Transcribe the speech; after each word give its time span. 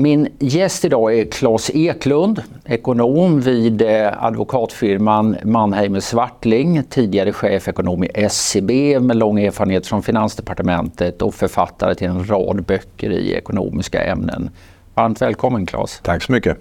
Min 0.00 0.28
gäst 0.38 0.84
idag 0.84 1.18
är 1.18 1.24
Claes 1.24 1.70
Eklund, 1.74 2.42
ekonom 2.64 3.40
vid 3.40 3.82
eh, 3.82 4.24
advokatfirman 4.24 5.36
Mannheimer 5.44 6.00
Swartling, 6.00 6.82
tidigare 6.90 7.32
chefekonom 7.32 8.04
i 8.04 8.10
SCB 8.14 9.00
med 9.00 9.16
lång 9.16 9.40
erfarenhet 9.40 9.86
från 9.86 10.02
Finansdepartementet 10.02 11.22
och 11.22 11.34
författare 11.34 11.94
till 11.94 12.06
en 12.06 12.30
rad 12.30 12.64
böcker 12.64 13.10
i 13.10 13.32
ekonomiska 13.32 14.04
ämnen. 14.04 14.50
Varmt 14.94 15.22
välkommen 15.22 15.66
Claes. 15.66 16.00
Tack 16.02 16.22
så 16.22 16.32
mycket. 16.32 16.58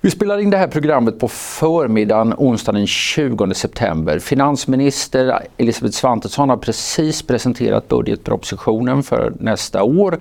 Vi 0.00 0.10
spelar 0.10 0.38
in 0.38 0.50
det 0.50 0.56
här 0.56 0.68
programmet 0.68 1.18
på 1.18 1.28
förmiddagen 1.28 2.34
onsdagen 2.38 2.78
den 2.78 2.86
20 2.86 3.54
september. 3.54 4.18
Finansminister 4.18 5.38
Elisabeth 5.56 5.96
Svantesson 5.96 6.50
har 6.50 6.56
precis 6.56 7.22
presenterat 7.22 7.88
budgetpropositionen 7.88 9.02
för 9.02 9.32
nästa 9.40 9.82
år. 9.82 10.18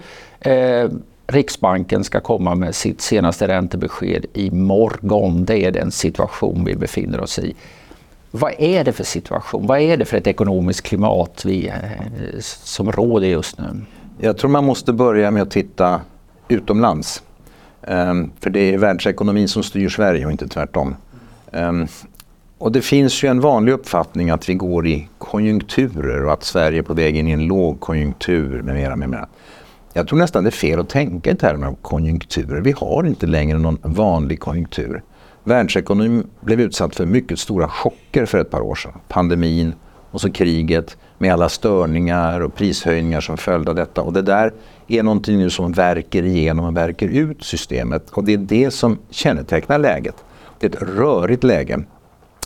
Riksbanken 1.28 2.04
ska 2.04 2.20
komma 2.20 2.56
med 2.56 2.76
sitt 2.76 3.02
senaste 3.02 3.48
räntebesked 3.48 4.26
i 4.34 4.52
morgon. 4.52 5.46
Det 5.46 5.66
är 5.66 5.72
den 5.72 5.92
situation 5.92 6.66
vi 6.66 6.76
befinner 6.76 7.20
oss 7.20 7.40
i. 7.40 7.56
Vad 8.32 8.54
är 8.58 8.84
det 8.84 8.92
för 8.92 9.04
situation? 9.04 9.68
Vad 9.68 9.80
är 9.80 9.98
det 9.98 10.06
för 10.06 10.18
ett 10.18 10.28
ekonomiskt 10.28 10.82
klimat 10.82 11.46
vi, 11.46 11.68
eh, 11.68 12.40
som 12.40 12.92
råder 12.92 13.28
just 13.28 13.58
nu? 13.60 13.82
Jag 14.20 14.38
tror 14.38 14.50
man 14.50 14.66
måste 14.66 14.94
börja 14.94 15.32
med 15.32 15.42
att 15.42 15.52
titta 15.52 16.02
utomlands. 16.48 17.24
Um, 17.88 18.32
för 18.40 18.50
det 18.50 18.74
är 18.74 18.78
världsekonomin 18.78 19.48
som 19.48 19.64
styr 19.64 19.90
Sverige 19.90 20.26
och 20.26 20.32
inte 20.32 20.48
tvärtom. 20.48 20.96
Um, 21.52 21.88
och 22.58 22.72
det 22.72 22.82
finns 22.82 23.24
ju 23.24 23.30
en 23.30 23.42
vanlig 23.42 23.72
uppfattning 23.72 24.30
att 24.30 24.50
vi 24.50 24.54
går 24.54 24.88
i 24.88 25.08
konjunkturer 25.18 26.26
och 26.26 26.34
att 26.34 26.44
Sverige 26.44 26.80
är 26.80 26.84
på 26.84 26.94
väg 26.94 27.18
in 27.18 27.28
i 27.28 27.32
en 27.32 27.48
lågkonjunktur 27.48 28.62
med 28.62 28.76
mera. 28.76 28.96
Med 28.96 29.10
mera. 29.10 29.28
Jag 29.96 30.08
tror 30.08 30.20
nästan 30.20 30.44
det 30.44 30.50
är 30.50 30.52
fel 30.52 30.80
att 30.80 30.90
tänka 30.90 31.32
i 31.32 31.36
termer 31.36 31.68
av 31.68 31.76
konjunkturer. 31.82 32.62
Vi 32.62 32.72
har 32.72 33.04
inte 33.04 33.28
längre 33.28 33.58
någon 33.58 33.78
vanlig 33.82 34.40
konjunktur. 34.40 35.04
Världsekonomin 35.44 36.28
blev 36.42 36.62
utsatt 36.62 36.96
för 36.96 37.06
mycket 37.06 37.40
stora 37.40 37.68
chocker 37.68 38.26
för 38.26 38.38
ett 38.38 38.50
par 38.50 38.62
år 38.62 38.76
sedan. 38.76 38.92
Pandemin 39.08 39.74
och 40.12 40.22
så 40.22 40.32
kriget 40.32 40.98
med 41.18 41.34
alla 41.34 41.50
störningar 41.50 42.40
och 42.40 42.56
prishöjningar 42.56 43.22
som 43.22 43.38
följd 43.38 43.70
av 43.70 43.76
detta. 43.76 44.02
Och 44.02 44.14
det 44.14 44.22
där 44.22 44.54
är 44.88 45.04
någonting 45.04 45.38
nu 45.38 45.50
som 45.50 45.72
verkar 45.72 46.24
igenom 46.24 46.66
och 46.66 46.78
verkar 46.78 47.08
ut 47.08 47.44
systemet. 47.44 48.10
Och 48.10 48.24
det 48.24 48.34
är 48.34 48.38
det 48.38 48.72
som 48.72 48.98
kännetecknar 49.10 49.80
läget. 49.80 50.16
Det 50.60 50.66
är 50.66 50.70
ett 50.70 50.98
rörigt 50.98 51.44
läge 51.44 51.80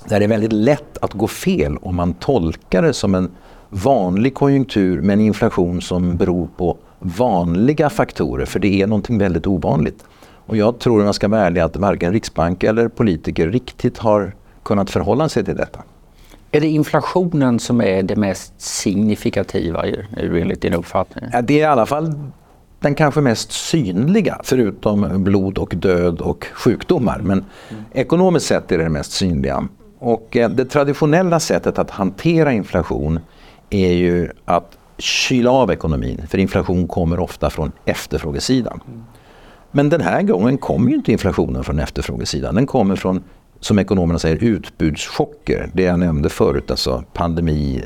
där 0.09 0.19
det 0.19 0.25
är 0.25 0.29
väldigt 0.29 0.53
lätt 0.53 0.97
att 1.01 1.13
gå 1.13 1.27
fel 1.27 1.77
om 1.81 1.95
man 1.95 2.13
tolkar 2.13 2.81
det 2.81 2.93
som 2.93 3.15
en 3.15 3.31
vanlig 3.69 4.33
konjunktur 4.33 5.01
med 5.01 5.13
en 5.13 5.21
inflation 5.21 5.81
som 5.81 6.17
beror 6.17 6.47
på 6.57 6.77
vanliga 6.99 7.89
faktorer, 7.89 8.45
för 8.45 8.59
det 8.59 8.81
är 8.81 8.87
någonting 8.87 9.17
väldigt 9.17 9.47
ovanligt. 9.47 10.03
Och 10.45 10.57
jag 10.57 10.79
tror, 10.79 10.99
om 10.99 11.05
man 11.05 11.13
ska 11.13 11.27
vara 11.27 11.41
ärlig, 11.41 11.61
att 11.61 11.75
varken 11.75 12.13
Riksbank 12.13 12.63
eller 12.63 12.87
politiker 12.87 13.47
riktigt 13.49 13.97
har 13.97 14.35
kunnat 14.63 14.89
förhålla 14.89 15.29
sig 15.29 15.45
till 15.45 15.55
detta. 15.55 15.79
Är 16.51 16.61
det 16.61 16.67
inflationen 16.67 17.59
som 17.59 17.81
är 17.81 18.03
det 18.03 18.15
mest 18.15 18.53
signifikativa 18.57 19.83
enligt 20.17 20.61
din 20.61 20.73
uppfattning? 20.73 21.25
Ja, 21.33 21.41
det 21.41 21.53
är 21.53 21.57
i 21.57 21.63
alla 21.63 21.85
fall 21.85 22.13
den 22.79 22.95
kanske 22.95 23.21
mest 23.21 23.51
synliga, 23.51 24.39
förutom 24.43 25.23
blod 25.23 25.57
och 25.57 25.73
död 25.75 26.21
och 26.21 26.47
sjukdomar. 26.53 27.19
Men 27.23 27.45
mm. 27.69 27.83
ekonomiskt 27.91 28.45
sett 28.45 28.71
är 28.71 28.77
det 28.77 28.83
det 28.83 28.89
mest 28.89 29.11
synliga. 29.11 29.67
Och 29.99 30.37
eh, 30.37 30.49
det 30.49 30.65
traditionella 30.65 31.39
sättet 31.39 31.79
att 31.79 31.89
hantera 31.89 32.53
inflation 32.53 33.19
är 33.69 33.91
ju 33.91 34.29
att 34.45 34.77
kyla 34.97 35.51
av 35.51 35.71
ekonomin. 35.71 36.27
För 36.29 36.37
inflation 36.37 36.87
kommer 36.87 37.19
ofta 37.19 37.49
från 37.49 37.71
efterfrågesidan. 37.85 38.81
Men 39.71 39.89
den 39.89 40.01
här 40.01 40.21
gången 40.21 40.57
kommer 40.57 40.89
ju 40.89 40.95
inte 40.95 41.11
inflationen 41.11 41.63
från 41.63 41.79
efterfrågesidan. 41.79 42.55
Den 42.55 42.67
kommer 42.67 42.95
från, 42.95 43.23
som 43.59 43.79
ekonomerna 43.79 44.19
säger, 44.19 44.43
utbudschocker. 44.43 45.69
Det 45.73 45.83
jag 45.83 45.99
nämnde 45.99 46.29
förut, 46.29 46.71
alltså 46.71 47.03
pandemi, 47.13 47.83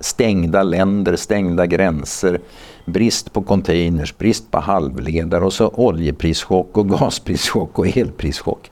stängda 0.00 0.62
länder, 0.62 1.16
stängda 1.16 1.66
gränser, 1.66 2.40
brist 2.86 3.32
på 3.32 3.42
containers, 3.42 4.18
brist 4.18 4.50
på 4.50 4.58
halvledare 4.58 5.44
och 5.44 5.52
så 5.52 5.68
oljeprischock 5.68 6.78
och 6.78 6.88
gasprischock 6.98 7.78
och 7.78 7.96
elprischock. 7.96 8.70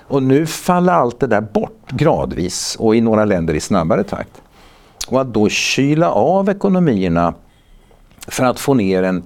Och 0.00 0.22
nu 0.22 0.46
faller 0.46 0.92
allt 0.92 1.20
det 1.20 1.26
där 1.26 1.40
bort 1.40 1.90
gradvis 1.90 2.76
och 2.78 2.96
i 2.96 3.00
några 3.00 3.24
länder 3.24 3.54
i 3.54 3.60
snabbare 3.60 4.04
takt. 4.04 4.42
Och 5.08 5.20
att 5.20 5.34
då 5.34 5.48
kyla 5.48 6.10
av 6.12 6.48
ekonomierna 6.48 7.34
för 8.28 8.44
att 8.44 8.60
få 8.60 8.74
ner 8.74 9.02
en, 9.02 9.22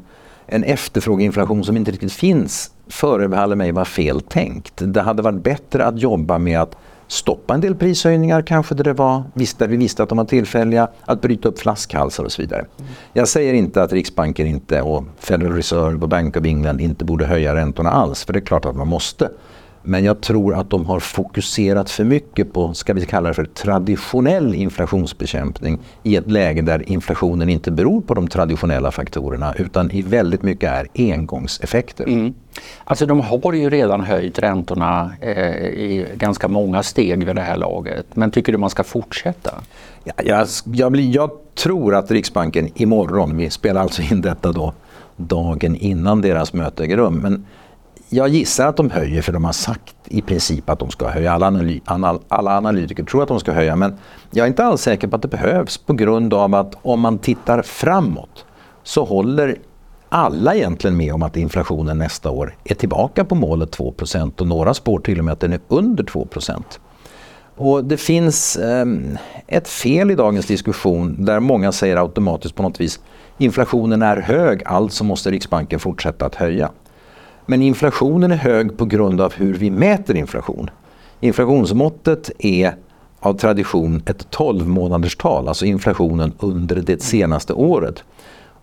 en 0.46 0.64
efterfrågeinflation 0.64 1.64
som 1.64 1.76
inte 1.76 1.90
riktigt 1.90 2.12
finns 2.12 2.70
förefaller 2.88 3.56
mig 3.56 3.72
vara 3.72 3.84
fel 3.84 4.20
tänkt. 4.20 4.72
Det 4.76 5.00
hade 5.00 5.22
varit 5.22 5.42
bättre 5.42 5.86
att 5.86 6.00
jobba 6.00 6.38
med 6.38 6.60
att 6.60 6.76
stoppa 7.08 7.54
en 7.54 7.60
del 7.60 7.74
prishöjningar 7.74 8.42
kanske 8.42 8.74
där, 8.74 8.84
det 8.84 8.92
var, 8.92 9.22
där 9.58 9.68
vi 9.68 9.76
visste 9.76 10.02
att 10.02 10.08
de 10.08 10.18
var 10.18 10.24
tillfälliga, 10.24 10.88
att 11.04 11.20
bryta 11.20 11.48
upp 11.48 11.58
flaskhalsar 11.58 12.24
och 12.24 12.32
så 12.32 12.42
vidare. 12.42 12.66
Jag 13.12 13.28
säger 13.28 13.54
inte 13.54 13.82
att 13.82 13.92
Riksbanken 13.92 14.46
inte 14.46 14.82
och 14.82 15.04
Federal 15.18 15.52
Reserve 15.52 16.02
och 16.02 16.08
Bank 16.08 16.36
of 16.36 16.44
England 16.44 16.80
inte 16.80 17.04
borde 17.04 17.26
höja 17.26 17.54
räntorna 17.54 17.90
alls, 17.90 18.24
för 18.24 18.32
det 18.32 18.38
är 18.38 18.44
klart 18.44 18.64
att 18.64 18.76
man 18.76 18.88
måste. 18.88 19.30
Men 19.88 20.04
jag 20.04 20.20
tror 20.20 20.54
att 20.54 20.70
de 20.70 20.86
har 20.86 21.00
fokuserat 21.00 21.90
för 21.90 22.04
mycket 22.04 22.52
på, 22.52 22.74
ska 22.74 22.94
vi 22.94 23.06
kalla 23.06 23.28
det 23.28 23.34
för 23.34 23.44
traditionell 23.44 24.54
inflationsbekämpning 24.54 25.78
i 26.02 26.16
ett 26.16 26.30
läge 26.30 26.62
där 26.62 26.88
inflationen 26.88 27.48
inte 27.48 27.70
beror 27.70 28.00
på 28.00 28.14
de 28.14 28.28
traditionella 28.28 28.90
faktorerna 28.90 29.54
utan 29.58 29.90
i 29.90 30.02
väldigt 30.02 30.42
mycket 30.42 30.70
är 30.70 30.88
engångseffekter. 31.12 32.04
Mm. 32.04 32.34
Alltså 32.84 33.06
de 33.06 33.20
har 33.20 33.52
ju 33.52 33.70
redan 33.70 34.00
höjt 34.00 34.38
räntorna 34.38 35.12
eh, 35.20 35.64
i 35.64 36.06
ganska 36.14 36.48
många 36.48 36.82
steg 36.82 37.24
vid 37.24 37.36
det 37.36 37.42
här 37.42 37.56
laget. 37.56 38.06
Men 38.14 38.30
tycker 38.30 38.52
du 38.52 38.58
man 38.58 38.70
ska 38.70 38.84
fortsätta? 38.84 39.54
Ja, 40.04 40.12
jag, 40.24 40.46
jag, 40.64 40.92
blir, 40.92 41.14
jag 41.14 41.30
tror 41.54 41.94
att 41.94 42.10
Riksbanken 42.10 42.68
imorgon, 42.74 43.36
vi 43.36 43.50
spelar 43.50 43.80
alltså 43.80 44.02
in 44.02 44.20
detta 44.20 44.52
då 44.52 44.72
dagen 45.16 45.76
innan 45.76 46.20
deras 46.20 46.52
möte 46.52 46.84
äger 46.84 46.96
rum, 46.96 47.18
men 47.18 47.46
jag 48.08 48.28
gissar 48.28 48.66
att 48.66 48.76
de 48.76 48.90
höjer 48.90 49.22
för 49.22 49.32
de 49.32 49.44
har 49.44 49.52
sagt 49.52 49.94
i 50.04 50.22
princip 50.22 50.70
att 50.70 50.78
de 50.78 50.90
ska 50.90 51.08
höja. 51.08 51.32
Alla, 51.32 51.46
analy 51.46 51.80
alla 52.28 52.56
analytiker 52.56 53.04
tror 53.04 53.22
att 53.22 53.28
de 53.28 53.40
ska 53.40 53.52
höja 53.52 53.76
men 53.76 53.96
jag 54.30 54.44
är 54.44 54.48
inte 54.48 54.64
alls 54.64 54.82
säker 54.82 55.08
på 55.08 55.16
att 55.16 55.22
det 55.22 55.28
behövs 55.28 55.78
på 55.78 55.92
grund 55.92 56.34
av 56.34 56.54
att 56.54 56.74
om 56.82 57.00
man 57.00 57.18
tittar 57.18 57.62
framåt 57.62 58.44
så 58.82 59.04
håller 59.04 59.56
alla 60.08 60.54
egentligen 60.54 60.96
med 60.96 61.14
om 61.14 61.22
att 61.22 61.36
inflationen 61.36 61.98
nästa 61.98 62.30
år 62.30 62.56
är 62.64 62.74
tillbaka 62.74 63.24
på 63.24 63.34
målet 63.34 63.78
2% 63.78 64.40
och 64.40 64.46
några 64.46 64.74
spår 64.74 64.98
till 64.98 65.18
och 65.18 65.24
med 65.24 65.32
att 65.32 65.40
den 65.40 65.52
är 65.52 65.60
under 65.68 66.04
2% 66.04 66.62
och 67.56 67.84
det 67.84 67.96
finns 67.96 68.56
eh, 68.56 68.86
ett 69.46 69.68
fel 69.68 70.10
i 70.10 70.14
dagens 70.14 70.46
diskussion 70.46 71.24
där 71.24 71.40
många 71.40 71.72
säger 71.72 71.96
automatiskt 71.96 72.54
på 72.54 72.62
något 72.62 72.80
vis 72.80 73.00
inflationen 73.38 74.02
är 74.02 74.16
hög, 74.16 74.62
alltså 74.64 75.04
måste 75.04 75.30
Riksbanken 75.30 75.80
fortsätta 75.80 76.26
att 76.26 76.34
höja. 76.34 76.70
Men 77.46 77.62
inflationen 77.62 78.32
är 78.32 78.36
hög 78.36 78.76
på 78.76 78.84
grund 78.84 79.20
av 79.20 79.34
hur 79.34 79.54
vi 79.54 79.70
mäter 79.70 80.16
inflation. 80.16 80.70
Inflationsmåttet 81.20 82.30
är 82.38 82.74
av 83.20 83.34
tradition 83.34 84.02
ett 84.06 84.30
12 84.30 85.08
tal, 85.18 85.48
alltså 85.48 85.64
inflationen 85.64 86.32
under 86.38 86.76
det 86.76 87.02
senaste 87.02 87.52
året. 87.52 88.04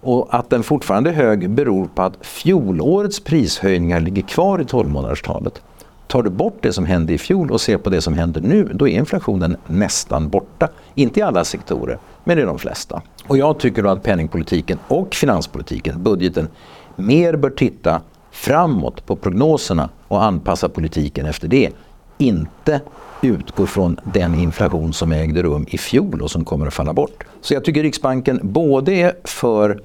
Och 0.02 0.28
att 0.36 0.50
den 0.50 0.64
fortfarande 0.64 1.10
är 1.10 1.14
hög 1.14 1.50
beror 1.50 1.86
på 1.86 2.02
att 2.02 2.26
fjolårets 2.26 3.20
prishöjningar 3.20 4.00
ligger 4.00 4.22
kvar 4.22 4.62
i 4.62 4.66
12 4.66 4.90
månaderstalet. 4.90 5.62
Tar 6.08 6.24
du 6.24 6.30
bort 6.30 6.58
det 6.62 6.74
som 6.74 6.86
hände 6.86 7.14
i 7.14 7.18
fjol 7.18 7.52
och 7.52 7.62
ser 7.62 7.78
på 7.78 7.90
det 7.90 8.02
som 8.02 8.14
händer 8.14 8.42
nu, 8.42 8.70
då 8.74 8.88
är 8.88 8.98
inflationen 8.98 9.58
nästan 9.68 10.30
borta. 10.30 10.70
Inte 10.96 11.20
i 11.20 11.24
alla 11.24 11.44
sektorer, 11.44 11.98
men 12.24 12.40
i 12.40 12.42
de 12.42 12.60
flesta. 12.60 13.02
Och 13.28 13.38
jag 13.38 13.60
tycker 13.60 13.84
då 13.84 13.90
att 13.90 14.04
penningpolitiken 14.04 14.80
och 14.88 15.16
finanspolitiken, 15.16 16.04
budgeten, 16.04 16.48
mer 16.96 17.36
bör 17.36 17.50
titta 17.50 18.02
framåt 18.34 19.06
på 19.06 19.16
prognoserna 19.16 19.90
och 20.08 20.24
anpassa 20.24 20.70
politiken 20.70 21.26
efter 21.26 21.48
det. 21.48 21.70
Inte 22.18 22.82
utgå 23.22 23.66
från 23.66 24.00
den 24.14 24.36
inflation 24.36 24.94
som 24.94 25.12
ägde 25.12 25.44
rum 25.44 25.66
i 25.70 25.78
fjol 25.78 26.22
och 26.22 26.32
som 26.32 26.46
kommer 26.46 26.68
att 26.68 26.74
falla 26.74 26.94
bort. 26.94 27.24
Så 27.42 27.54
jag 27.54 27.66
tycker 27.66 27.84
Riksbanken 27.84 28.40
både 28.44 28.94
är 28.94 29.14
för 29.24 29.82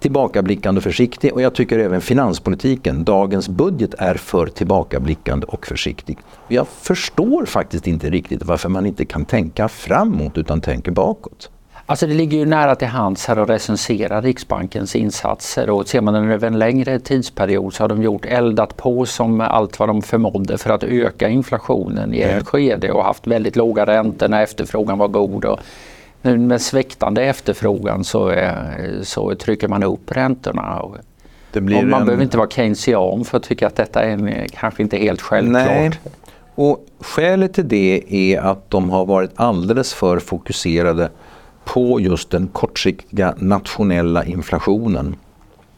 tillbakablickande 0.00 0.78
och 0.78 0.82
försiktig 0.82 1.32
och 1.32 1.42
jag 1.42 1.54
tycker 1.54 1.78
även 1.78 2.00
finanspolitiken, 2.00 3.04
dagens 3.04 3.48
budget 3.48 3.94
är 3.98 4.14
för 4.14 4.46
tillbakablickande 4.46 5.46
och 5.46 5.66
försiktig. 5.66 6.18
Jag 6.48 6.68
förstår 6.68 7.44
faktiskt 7.46 7.86
inte 7.86 8.10
riktigt 8.10 8.44
varför 8.44 8.68
man 8.68 8.86
inte 8.86 9.04
kan 9.04 9.24
tänka 9.24 9.68
framåt 9.68 10.38
utan 10.38 10.60
tänker 10.60 10.92
bakåt. 10.92 11.50
Alltså 11.90 12.06
det 12.06 12.14
ligger 12.14 12.38
ju 12.38 12.46
nära 12.46 12.74
till 12.74 12.88
hands 12.88 13.26
här 13.26 13.36
att 13.36 13.50
recensera 13.50 14.20
Riksbankens 14.20 14.96
insatser 14.96 15.70
och 15.70 15.88
ser 15.88 16.00
man 16.00 16.14
den 16.14 16.30
över 16.30 16.46
en 16.46 16.58
längre 16.58 16.98
tidsperiod 16.98 17.74
så 17.74 17.82
har 17.82 17.88
de 17.88 18.02
gjort 18.02 18.24
eldat 18.24 18.76
på 18.76 19.06
som 19.06 19.40
allt 19.40 19.78
vad 19.78 19.88
de 19.88 20.02
förmådde 20.02 20.58
för 20.58 20.70
att 20.70 20.84
öka 20.84 21.28
inflationen 21.28 22.14
i 22.14 22.20
ett 22.20 22.46
skede 22.46 22.92
och 22.92 23.04
haft 23.04 23.26
väldigt 23.26 23.56
låga 23.56 23.86
räntor 23.86 24.28
när 24.28 24.42
efterfrågan 24.42 24.98
var 24.98 25.08
god. 25.08 25.44
Och 25.44 25.58
nu 26.22 26.38
med 26.38 26.60
sväktande 26.60 27.24
efterfrågan 27.24 28.04
så, 28.04 28.34
så 29.02 29.34
trycker 29.34 29.68
man 29.68 29.82
upp 29.82 30.12
räntorna. 30.12 30.80
och 30.80 30.96
man 31.62 31.72
en... 31.74 32.06
behöver 32.06 32.22
inte 32.22 32.36
vara 32.38 32.50
keynesian 32.50 33.24
för 33.24 33.36
att 33.36 33.42
tycka 33.42 33.66
att 33.66 33.76
detta 33.76 34.02
är 34.02 34.10
en, 34.10 34.48
kanske 34.50 34.82
inte 34.82 34.96
helt 34.96 35.20
självklart. 35.20 35.66
Nej. 35.66 35.90
Och 36.54 36.86
skälet 37.00 37.54
till 37.54 37.68
det 37.68 38.04
är 38.08 38.40
att 38.40 38.70
de 38.70 38.90
har 38.90 39.06
varit 39.06 39.30
alldeles 39.34 39.94
för 39.94 40.18
fokuserade 40.18 41.08
på 41.64 42.00
just 42.00 42.30
den 42.30 42.48
kortsiktiga 42.48 43.34
nationella 43.38 44.24
inflationen 44.24 45.16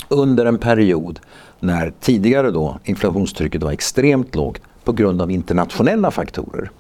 under 0.08 0.46
en 0.46 0.58
period 0.58 1.20
när 1.60 1.92
tidigare 2.00 2.50
då 2.50 2.78
inflationstrycket 2.84 3.62
var 3.62 3.72
extremt 3.72 4.34
lågt 4.34 4.62
på 4.84 4.92
grund 4.92 5.22
av 5.22 5.30
internationella 5.30 6.10
faktorer. 6.10 6.70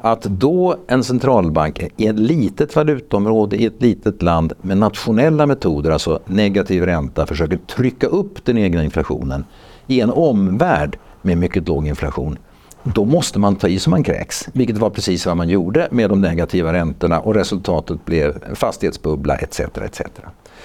Att 0.00 0.22
då 0.22 0.76
en 0.86 1.04
centralbank 1.04 1.82
i 1.96 2.06
ett 2.06 2.18
litet 2.18 2.76
valutaområde 2.76 3.56
i 3.56 3.66
ett 3.66 3.82
litet 3.82 4.22
land 4.22 4.52
med 4.62 4.78
nationella 4.78 5.46
metoder, 5.46 5.90
alltså 5.90 6.20
negativ 6.26 6.82
ränta, 6.82 7.26
försöker 7.26 7.56
trycka 7.56 8.06
upp 8.06 8.44
den 8.44 8.58
egna 8.58 8.84
inflationen 8.84 9.44
i 9.86 10.00
en 10.00 10.10
omvärld 10.10 10.98
med 11.22 11.38
mycket 11.38 11.68
låg 11.68 11.86
inflation 11.86 12.38
då 12.84 13.04
måste 13.04 13.38
man 13.38 13.56
ta 13.56 13.68
i 13.68 13.78
så 13.78 13.90
man 13.90 14.02
kräks. 14.02 14.48
Vilket 14.52 14.78
var 14.78 14.90
precis 14.90 15.26
vad 15.26 15.36
man 15.36 15.48
gjorde 15.48 15.88
med 15.90 16.10
de 16.10 16.20
negativa 16.20 16.72
räntorna 16.72 17.20
och 17.20 17.34
resultatet 17.34 18.04
blev 18.04 18.54
fastighetsbubbla 18.54 19.36
etc. 19.36 19.60
etc. 19.60 20.00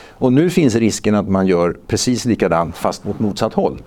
Och 0.10 0.34
nu 0.34 0.50
finns 0.50 0.76
risken 0.76 1.16
att 1.16 1.30
man 1.30 1.48
gör 1.48 1.78
precis 1.88 2.26
likadant 2.26 2.78
fast 2.78 3.04
mot 3.04 3.20
motsatt 3.20 3.54
håll. 3.54 3.82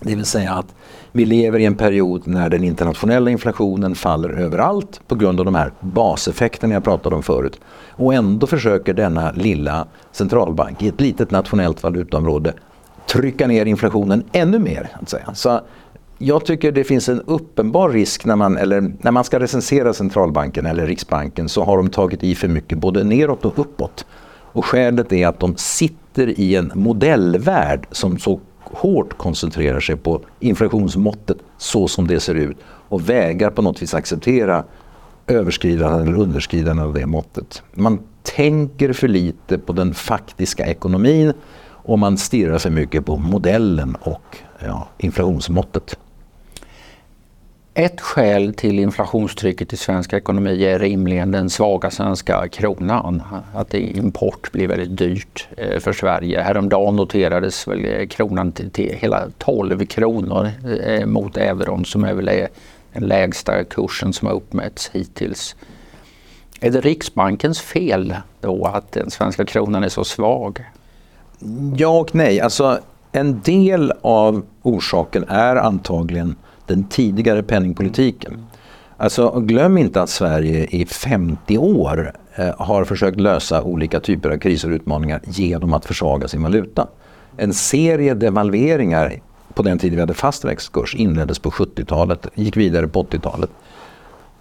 Det 0.00 0.14
vill 0.14 0.24
säga 0.24 0.52
att 0.52 0.74
vi 1.12 1.24
lever 1.24 1.58
i 1.58 1.64
en 1.64 1.74
period 1.74 2.22
när 2.24 2.48
den 2.48 2.64
internationella 2.64 3.30
inflationen 3.30 3.94
faller 3.94 4.28
överallt 4.28 5.00
på 5.06 5.14
grund 5.14 5.40
av 5.40 5.44
de 5.44 5.54
här 5.54 5.72
baseffekterna 5.80 6.74
jag 6.74 6.84
pratade 6.84 7.16
om 7.16 7.22
förut. 7.22 7.60
Och 7.90 8.14
ändå 8.14 8.46
försöker 8.46 8.94
denna 8.94 9.32
lilla 9.32 9.86
centralbank 10.12 10.82
i 10.82 10.88
ett 10.88 11.00
litet 11.00 11.30
nationellt 11.30 11.82
valutaområde 11.82 12.54
trycka 13.12 13.46
ner 13.46 13.66
inflationen 13.66 14.24
ännu 14.32 14.58
mer. 14.58 14.88
Att 15.02 15.08
säga. 15.08 15.34
Så 15.34 15.60
jag 16.22 16.44
tycker 16.44 16.72
det 16.72 16.84
finns 16.84 17.08
en 17.08 17.20
uppenbar 17.20 17.88
risk 17.88 18.24
när 18.24 18.36
man, 18.36 18.56
eller 18.56 18.92
när 19.00 19.10
man 19.10 19.24
ska 19.24 19.40
recensera 19.40 19.92
centralbanken 19.92 20.66
eller 20.66 20.86
Riksbanken 20.86 21.48
så 21.48 21.64
har 21.64 21.76
de 21.76 21.90
tagit 21.90 22.24
i 22.24 22.34
för 22.34 22.48
mycket 22.48 22.78
både 22.78 23.04
neråt 23.04 23.44
och 23.44 23.58
uppåt. 23.58 24.06
Och 24.52 24.64
skälet 24.64 25.12
är 25.12 25.26
att 25.26 25.40
de 25.40 25.56
sitter 25.56 26.40
i 26.40 26.56
en 26.56 26.72
modellvärld 26.74 27.86
som 27.90 28.18
så 28.18 28.40
hårt 28.64 29.18
koncentrerar 29.18 29.80
sig 29.80 29.96
på 29.96 30.20
inflationsmåttet 30.40 31.38
så 31.58 31.88
som 31.88 32.06
det 32.06 32.20
ser 32.20 32.34
ut 32.34 32.56
och 32.88 33.08
vägrar 33.08 33.50
på 33.50 33.62
något 33.62 33.82
vis 33.82 33.94
acceptera 33.94 34.64
överskridande 35.26 36.02
eller 36.02 36.18
underskridande 36.18 36.82
av 36.82 36.94
det 36.94 37.06
måttet. 37.06 37.62
Man 37.74 37.98
tänker 38.22 38.92
för 38.92 39.08
lite 39.08 39.58
på 39.58 39.72
den 39.72 39.94
faktiska 39.94 40.66
ekonomin 40.66 41.32
och 41.66 41.98
man 41.98 42.18
stirrar 42.18 42.58
för 42.58 42.70
mycket 42.70 43.06
på 43.06 43.16
modellen 43.16 43.96
och 44.00 44.36
ja, 44.58 44.88
inflationsmåttet. 44.98 45.98
Ett 47.80 48.00
skäl 48.00 48.54
till 48.54 48.78
inflationstrycket 48.78 49.72
i 49.72 49.76
svensk 49.76 50.12
ekonomi 50.12 50.64
är 50.64 50.78
rimligen 50.78 51.30
den 51.30 51.50
svaga 51.50 51.90
svenska 51.90 52.48
kronan. 52.48 53.22
Att 53.54 53.74
import 53.74 54.52
blir 54.52 54.68
väldigt 54.68 54.96
dyrt 54.96 55.48
eh, 55.56 55.80
för 55.80 55.92
Sverige. 55.92 56.40
Häromdagen 56.40 56.96
noterades 56.96 57.68
väl 57.68 57.84
eh, 57.84 58.06
kronan 58.06 58.52
till, 58.52 58.98
hela 59.00 59.26
12 59.38 59.86
kronor 59.86 60.50
eh, 60.86 61.06
mot 61.06 61.36
euron 61.36 61.84
som 61.84 62.04
är 62.04 62.14
väl 62.14 62.48
den 62.92 63.06
lägsta 63.06 63.64
kursen 63.64 64.12
som 64.12 64.28
har 64.28 64.34
uppmätts 64.34 64.90
hittills. 64.92 65.56
Är 66.60 66.70
det 66.70 66.80
Riksbankens 66.80 67.60
fel 67.60 68.14
då 68.40 68.64
att 68.64 68.92
den 68.92 69.10
svenska 69.10 69.44
kronan 69.44 69.84
är 69.84 69.88
så 69.88 70.04
svag? 70.04 70.64
Ja 71.76 72.00
och 72.00 72.14
nej. 72.14 72.40
Alltså, 72.40 72.78
en 73.12 73.40
del 73.40 73.92
av 74.02 74.42
orsaken 74.62 75.24
är 75.28 75.56
antagligen 75.56 76.36
den 76.70 76.84
tidigare 76.84 77.42
penningpolitiken. 77.42 78.46
Alltså, 78.96 79.40
glöm 79.40 79.78
inte 79.78 80.02
att 80.02 80.10
Sverige 80.10 80.66
i 80.66 80.86
50 80.86 81.58
år 81.58 82.12
eh, 82.34 82.54
har 82.58 82.84
försökt 82.84 83.20
lösa 83.20 83.62
olika 83.62 84.00
typer 84.00 84.30
av 84.30 84.38
kriser 84.38 84.70
och 84.70 84.74
utmaningar 84.74 85.20
genom 85.24 85.72
att 85.72 85.84
försvaga 85.84 86.28
sin 86.28 86.42
valuta. 86.42 86.86
En 87.36 87.54
serie 87.54 88.14
devalveringar 88.14 89.20
på 89.54 89.62
den 89.62 89.78
tiden 89.78 89.96
vi 89.96 90.00
hade 90.00 90.14
fast 90.14 90.44
växelkurs 90.44 90.94
inleddes 90.94 91.38
på 91.38 91.50
70-talet, 91.50 92.26
gick 92.34 92.56
vidare 92.56 92.88
på 92.88 93.02
80-talet. 93.02 93.50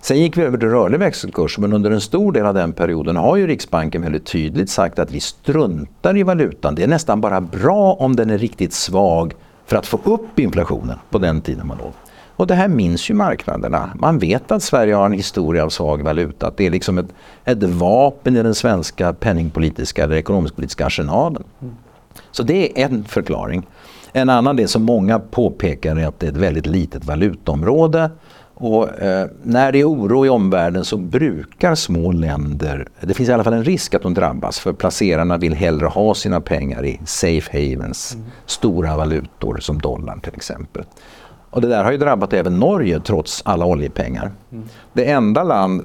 Sen 0.02 0.20
gick 0.20 0.38
vi 0.38 0.42
över 0.42 0.58
till 0.58 0.70
rörlig 0.70 1.00
växelkurs 1.00 1.58
men 1.58 1.74
under 1.74 1.92
en 1.92 2.02
stor 2.02 2.31
del 2.31 2.46
av 2.46 2.54
den 2.54 2.74
perioden 2.74 3.16
har 3.16 3.38
ju 3.38 3.48
Riksbanken 3.48 4.02
väldigt 4.02 4.26
tydligt 4.26 4.70
sagt 4.70 5.00
att 5.00 5.12
vi 5.12 5.20
struntar 5.20 6.18
i 6.18 6.24
valutan. 6.24 6.76
Det 6.76 6.84
är 6.84 6.88
nästan 6.88 7.22
bara 7.22 7.42
bra 7.42 7.94
om 7.94 8.16
den 8.16 8.30
är 8.30 8.38
riktigt 8.38 8.74
svag 8.74 9.34
för 9.66 9.76
att 9.78 9.86
få 9.86 10.00
upp 10.04 10.40
inflationen 10.40 10.98
på 11.10 11.18
den 11.18 11.42
tiden 11.42 11.68
man 11.68 11.78
låg. 11.78 11.94
Och 12.40 12.48
det 12.48 12.56
här 12.56 12.68
minns 12.68 13.10
ju 13.10 13.14
marknaderna. 13.14 13.90
Man 13.96 14.20
vet 14.20 14.52
att 14.52 14.64
Sverige 14.64 14.96
har 14.96 15.06
en 15.06 15.14
historia 15.14 15.64
av 15.64 15.70
svag 15.70 16.04
valuta. 16.04 16.48
Att 16.48 16.58
det 16.58 16.66
är 16.66 16.72
liksom 16.72 16.98
ett, 16.98 17.06
ett 17.46 17.64
vapen 17.64 18.36
i 18.36 18.44
den 18.44 18.56
svenska 18.56 19.14
penningpolitiska 19.14 20.04
eller 20.04 20.16
ekonomisk-politiska 20.16 20.86
arsenalen. 20.86 21.44
Så 22.32 22.44
det 22.44 22.82
är 22.82 22.86
en 22.86 23.04
förklaring. 23.04 23.68
En 24.14 24.30
annan 24.30 24.56
del 24.56 24.68
som 24.68 24.84
många 24.84 25.20
påpekar 25.20 25.96
är 25.96 26.08
att 26.08 26.20
det 26.20 26.28
är 26.28 26.32
ett 26.32 26.38
väldigt 26.38 26.66
litet 26.66 27.06
valutaområde. 27.06 28.12
Och, 28.54 29.00
eh, 29.00 29.28
när 29.44 29.72
det 29.72 29.80
är 29.80 29.90
oro 29.90 30.26
i 30.26 30.30
omvärlden 30.30 30.86
så 30.86 30.98
brukar 30.98 31.76
små 31.76 32.12
länder, 32.12 32.88
det 33.02 33.14
finns 33.14 33.30
i 33.30 33.34
alla 33.34 33.44
fall 33.44 33.54
en 33.54 33.64
risk 33.64 33.94
att 33.94 34.02
de 34.02 34.14
drabbas 34.14 34.60
för 34.60 34.74
placerarna 34.74 35.38
vill 35.38 35.54
hellre 35.54 35.88
ha 35.88 36.16
sina 36.16 36.42
pengar 36.42 36.86
i 36.86 37.00
safe 37.06 37.72
havens, 37.72 38.16
mm. 38.16 38.26
stora 38.46 38.98
valutor 38.98 39.58
som 39.58 39.80
dollarn 39.80 40.20
till 40.22 40.34
exempel. 40.36 40.84
Och 41.50 41.62
det 41.62 41.68
där 41.68 41.84
har 41.84 41.92
ju 41.92 41.98
drabbat 41.98 42.34
även 42.34 42.60
Norge 42.60 43.00
trots 43.00 43.42
alla 43.46 43.66
oljepengar. 43.66 44.31
Mm. 44.51 44.63
Det 44.94 45.12
enda 45.12 45.44
land, 45.44 45.84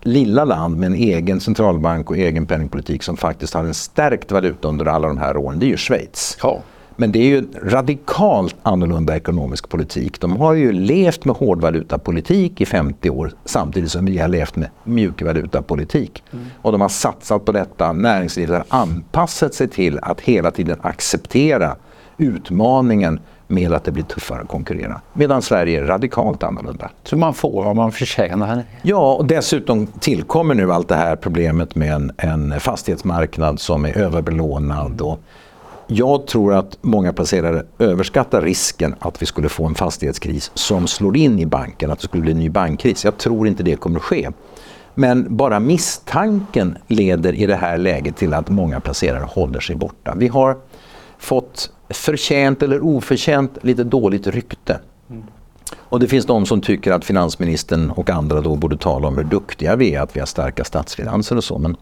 lilla 0.00 0.44
land 0.44 0.76
med 0.76 0.86
en 0.86 0.94
egen 0.94 1.40
centralbank 1.40 2.10
och 2.10 2.16
egen 2.16 2.46
penningpolitik 2.46 3.02
som 3.02 3.16
faktiskt 3.16 3.54
har 3.54 3.64
en 3.64 3.74
stärkt 3.74 4.32
valuta 4.32 4.68
under 4.68 4.86
alla 4.86 5.08
de 5.08 5.18
här 5.18 5.36
åren, 5.36 5.58
det 5.58 5.66
är 5.66 5.68
ju 5.68 5.76
Schweiz. 5.76 6.38
Ja. 6.42 6.60
Men 6.96 7.12
det 7.12 7.18
är 7.18 7.26
ju 7.26 7.48
radikalt 7.62 8.56
annorlunda 8.62 9.16
ekonomisk 9.16 9.68
politik. 9.68 10.20
De 10.20 10.36
har 10.36 10.52
ju 10.52 10.72
levt 10.72 11.24
med 11.24 11.36
hårdvalutapolitik 11.36 12.60
i 12.60 12.66
50 12.66 13.10
år 13.10 13.32
samtidigt 13.44 13.90
som 13.90 14.04
vi 14.04 14.18
har 14.18 14.28
levt 14.28 14.56
med 14.56 14.70
mjukvalutapolitik. 14.84 16.24
Mm. 16.32 16.44
Och 16.62 16.72
de 16.72 16.80
har 16.80 16.88
satsat 16.88 17.44
på 17.44 17.52
detta. 17.52 17.92
Näringslivet 17.92 18.64
har 18.68 18.80
anpassat 18.80 19.54
sig 19.54 19.68
till 19.68 19.98
att 20.02 20.20
hela 20.20 20.50
tiden 20.50 20.76
acceptera 20.80 21.76
utmaningen 22.18 23.20
med 23.52 23.72
att 23.72 23.84
det 23.84 23.92
blir 23.92 24.04
tuffare 24.04 24.40
att 24.40 24.48
konkurrera. 24.48 25.00
Medan 25.12 25.42
Sverige 25.42 25.80
är 25.80 25.84
radikalt 25.84 26.42
annorlunda. 26.42 26.90
Så 27.02 27.16
man 27.16 27.34
får 27.34 27.64
vad 27.64 27.76
man 27.76 27.92
förtjänar? 27.92 28.64
Ja, 28.82 29.14
och 29.14 29.24
dessutom 29.24 29.86
tillkommer 29.86 30.54
nu 30.54 30.72
allt 30.72 30.88
det 30.88 30.94
här 30.94 31.16
problemet 31.16 31.74
med 31.74 31.92
en, 31.92 32.12
en 32.16 32.60
fastighetsmarknad 32.60 33.60
som 33.60 33.84
är 33.84 33.98
överbelånad. 33.98 35.00
Och 35.00 35.20
jag 35.86 36.26
tror 36.26 36.54
att 36.54 36.78
många 36.80 37.12
placerare 37.12 37.62
överskattar 37.78 38.42
risken 38.42 38.94
att 38.98 39.22
vi 39.22 39.26
skulle 39.26 39.48
få 39.48 39.66
en 39.66 39.74
fastighetskris 39.74 40.50
som 40.54 40.86
slår 40.86 41.16
in 41.16 41.38
i 41.38 41.46
banken, 41.46 41.90
att 41.90 41.98
det 41.98 42.04
skulle 42.04 42.22
bli 42.22 42.32
en 42.32 42.38
ny 42.38 42.50
bankkris. 42.50 43.04
Jag 43.04 43.18
tror 43.18 43.48
inte 43.48 43.62
det 43.62 43.76
kommer 43.76 43.96
att 43.96 44.02
ske. 44.02 44.30
Men 44.94 45.36
bara 45.36 45.60
misstanken 45.60 46.78
leder 46.88 47.32
i 47.32 47.46
det 47.46 47.56
här 47.56 47.78
läget 47.78 48.16
till 48.16 48.34
att 48.34 48.48
många 48.48 48.80
placerare 48.80 49.24
håller 49.28 49.60
sig 49.60 49.76
borta. 49.76 50.14
Vi 50.16 50.28
har 50.28 50.56
fått 51.22 51.70
förtjänt 51.90 52.62
eller 52.62 52.84
oförtjänt 52.84 53.58
lite 53.62 53.84
dåligt 53.84 54.26
rykte. 54.26 54.80
Mm. 55.10 55.22
Och 55.78 56.00
det 56.00 56.08
finns 56.08 56.26
de 56.26 56.46
som 56.46 56.60
tycker 56.60 56.92
att 56.92 57.04
finansministern 57.04 57.90
och 57.90 58.10
andra 58.10 58.40
då 58.40 58.56
borde 58.56 58.76
tala 58.76 59.08
om 59.08 59.16
hur 59.16 59.24
duktiga 59.24 59.76
vi 59.76 59.94
är, 59.94 60.00
att 60.00 60.16
vi 60.16 60.20
har 60.20 60.26
starka 60.26 60.64
statsfinanser 60.64 61.36
och 61.36 61.44
så. 61.44 61.58
Men 61.58 61.76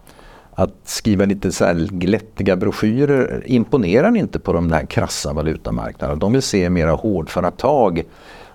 att 0.55 0.75
skriva 0.85 1.25
lite 1.25 1.53
så 1.53 1.65
här 1.65 1.89
glättiga 1.91 2.57
broschyrer 2.57 3.43
imponerar 3.47 4.17
inte 4.17 4.39
på 4.39 4.53
de 4.53 4.69
där 4.69 4.87
krassa 4.87 5.33
valutamarknaderna. 5.33 6.21
De 6.21 6.33
vill 6.33 6.43
se 6.43 6.71
mera 6.71 6.93
hårdföra 6.93 7.51
tag 7.51 8.03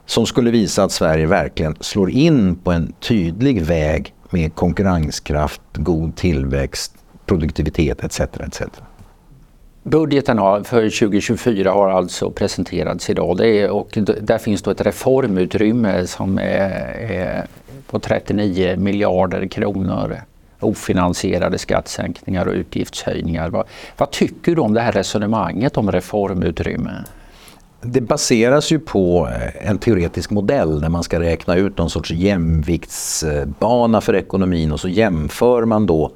som 0.05 0.25
skulle 0.25 0.51
visa 0.51 0.83
att 0.83 0.91
Sverige 0.91 1.25
verkligen 1.25 1.75
slår 1.79 2.09
in 2.09 2.55
på 2.55 2.71
en 2.71 2.93
tydlig 2.99 3.61
väg 3.61 4.13
med 4.29 4.55
konkurrenskraft, 4.55 5.61
god 5.73 6.15
tillväxt, 6.15 6.95
produktivitet 7.25 8.03
etc. 8.03 8.19
etc. 8.19 8.61
Budgeten 9.87 10.37
för 10.63 10.99
2024 10.99 11.71
har 11.71 11.89
alltså 11.89 12.31
presenterats 12.31 13.09
idag 13.09 13.37
det 13.37 13.47
är, 13.47 13.69
och 13.69 13.97
där 14.21 14.37
finns 14.37 14.61
då 14.61 14.71
ett 14.71 14.81
reformutrymme 14.81 16.07
som 16.07 16.37
är, 16.37 16.69
är 17.11 17.45
på 17.87 17.99
39 17.99 18.77
miljarder 18.77 19.47
kronor 19.47 20.17
ofinansierade 20.59 21.57
skattesänkningar 21.57 22.45
och 22.45 22.53
utgiftshöjningar. 22.53 23.49
Vad, 23.49 23.65
vad 23.97 24.11
tycker 24.11 24.55
du 24.55 24.61
om 24.61 24.73
det 24.73 24.81
här 24.81 24.91
resonemanget 24.91 25.77
om 25.77 25.91
reformutrymme? 25.91 26.91
Det 27.81 28.01
baseras 28.01 28.71
ju 28.71 28.79
på 28.79 29.27
eh, 29.27 29.69
en 29.69 29.77
teoretisk 29.77 30.29
modell 30.31 30.81
där 30.81 30.89
man 30.89 31.03
ska 31.03 31.19
räkna 31.19 31.55
ut 31.55 31.77
någon 31.77 31.89
sorts 31.89 32.11
jämviktsbana 32.11 34.01
för 34.01 34.15
ekonomin 34.15 34.71
och 34.71 34.79
så 34.79 34.87
jämför 34.87 35.65
man 35.65 35.85
då 35.85 36.05
eh, 36.05 36.11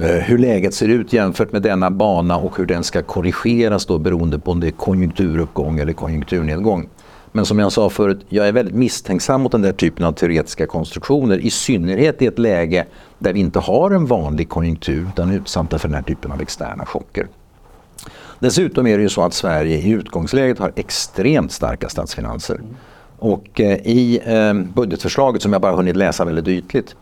Eh, 0.00 0.10
hur 0.10 0.38
läget 0.38 0.74
ser 0.74 0.88
ut 0.88 1.12
jämfört 1.12 1.52
med 1.52 1.62
denna 1.62 1.90
bana 1.90 2.36
och 2.36 2.58
hur 2.58 2.66
den 2.66 2.84
ska 2.84 3.02
korrigeras 3.02 3.86
då 3.86 3.98
beroende 3.98 4.38
på 4.38 4.50
om 4.50 4.60
det 4.60 4.66
är 4.66 4.70
konjunkturuppgång 4.70 5.78
eller 5.78 5.92
konjunkturnedgång. 5.92 6.88
Men 7.32 7.46
som 7.46 7.58
jag 7.58 7.72
sa 7.72 7.90
förut, 7.90 8.26
jag 8.28 8.48
är 8.48 8.52
väldigt 8.52 8.74
misstänksam 8.74 9.42
mot 9.42 9.52
den 9.52 9.62
där 9.62 9.72
typen 9.72 10.04
av 10.04 10.12
teoretiska 10.12 10.66
konstruktioner. 10.66 11.38
I 11.38 11.50
synnerhet 11.50 12.22
i 12.22 12.26
ett 12.26 12.38
läge 12.38 12.86
där 13.18 13.32
vi 13.32 13.40
inte 13.40 13.58
har 13.58 13.90
en 13.90 14.06
vanlig 14.06 14.48
konjunktur 14.48 15.06
utan 15.12 15.30
är 15.30 15.36
utsatta 15.36 15.78
för 15.78 15.88
den 15.88 15.94
här 15.94 16.02
typen 16.02 16.32
av 16.32 16.40
externa 16.40 16.86
chocker. 16.86 17.26
Dessutom 18.38 18.86
är 18.86 18.96
det 18.96 19.02
ju 19.02 19.08
så 19.08 19.22
att 19.22 19.34
Sverige 19.34 19.76
i 19.76 19.90
utgångsläget 19.90 20.58
har 20.58 20.72
extremt 20.76 21.52
starka 21.52 21.88
statsfinanser. 21.88 22.60
Och 23.18 23.60
eh, 23.60 23.76
i 23.76 24.20
eh, 24.24 24.54
budgetförslaget 24.54 25.42
som 25.42 25.52
jag 25.52 25.62
bara 25.62 25.76
hunnit 25.76 25.96
läsa 25.96 26.24
väldigt 26.24 26.48
ytligt 26.48 26.96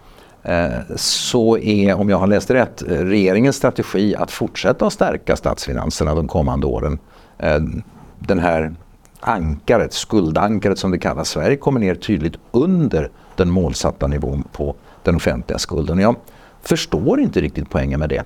Eh, 0.48 0.96
så 0.96 1.58
är, 1.58 1.94
om 1.94 2.08
jag 2.08 2.18
har 2.18 2.26
läst 2.26 2.50
rätt, 2.50 2.82
regeringens 2.86 3.56
strategi 3.56 4.16
att 4.16 4.30
fortsätta 4.30 4.86
att 4.86 4.92
stärka 4.92 5.36
statsfinanserna 5.36 6.14
de 6.14 6.28
kommande 6.28 6.66
åren. 6.66 6.98
Eh, 7.38 7.60
den 8.18 8.38
här 8.38 8.74
ankaret, 9.20 9.92
skuldankaret 9.92 10.78
som 10.78 10.90
det 10.90 10.98
kallas, 10.98 11.28
Sverige 11.28 11.56
kommer 11.56 11.80
ner 11.80 11.94
tydligt 11.94 12.34
under 12.50 13.10
den 13.36 13.50
målsatta 13.50 14.06
nivån 14.06 14.44
på 14.52 14.74
den 15.02 15.16
offentliga 15.16 15.58
skulden. 15.58 15.98
Jag 15.98 16.16
förstår 16.62 17.20
inte 17.20 17.40
riktigt 17.40 17.70
poängen 17.70 18.00
med 18.00 18.08
det. 18.08 18.22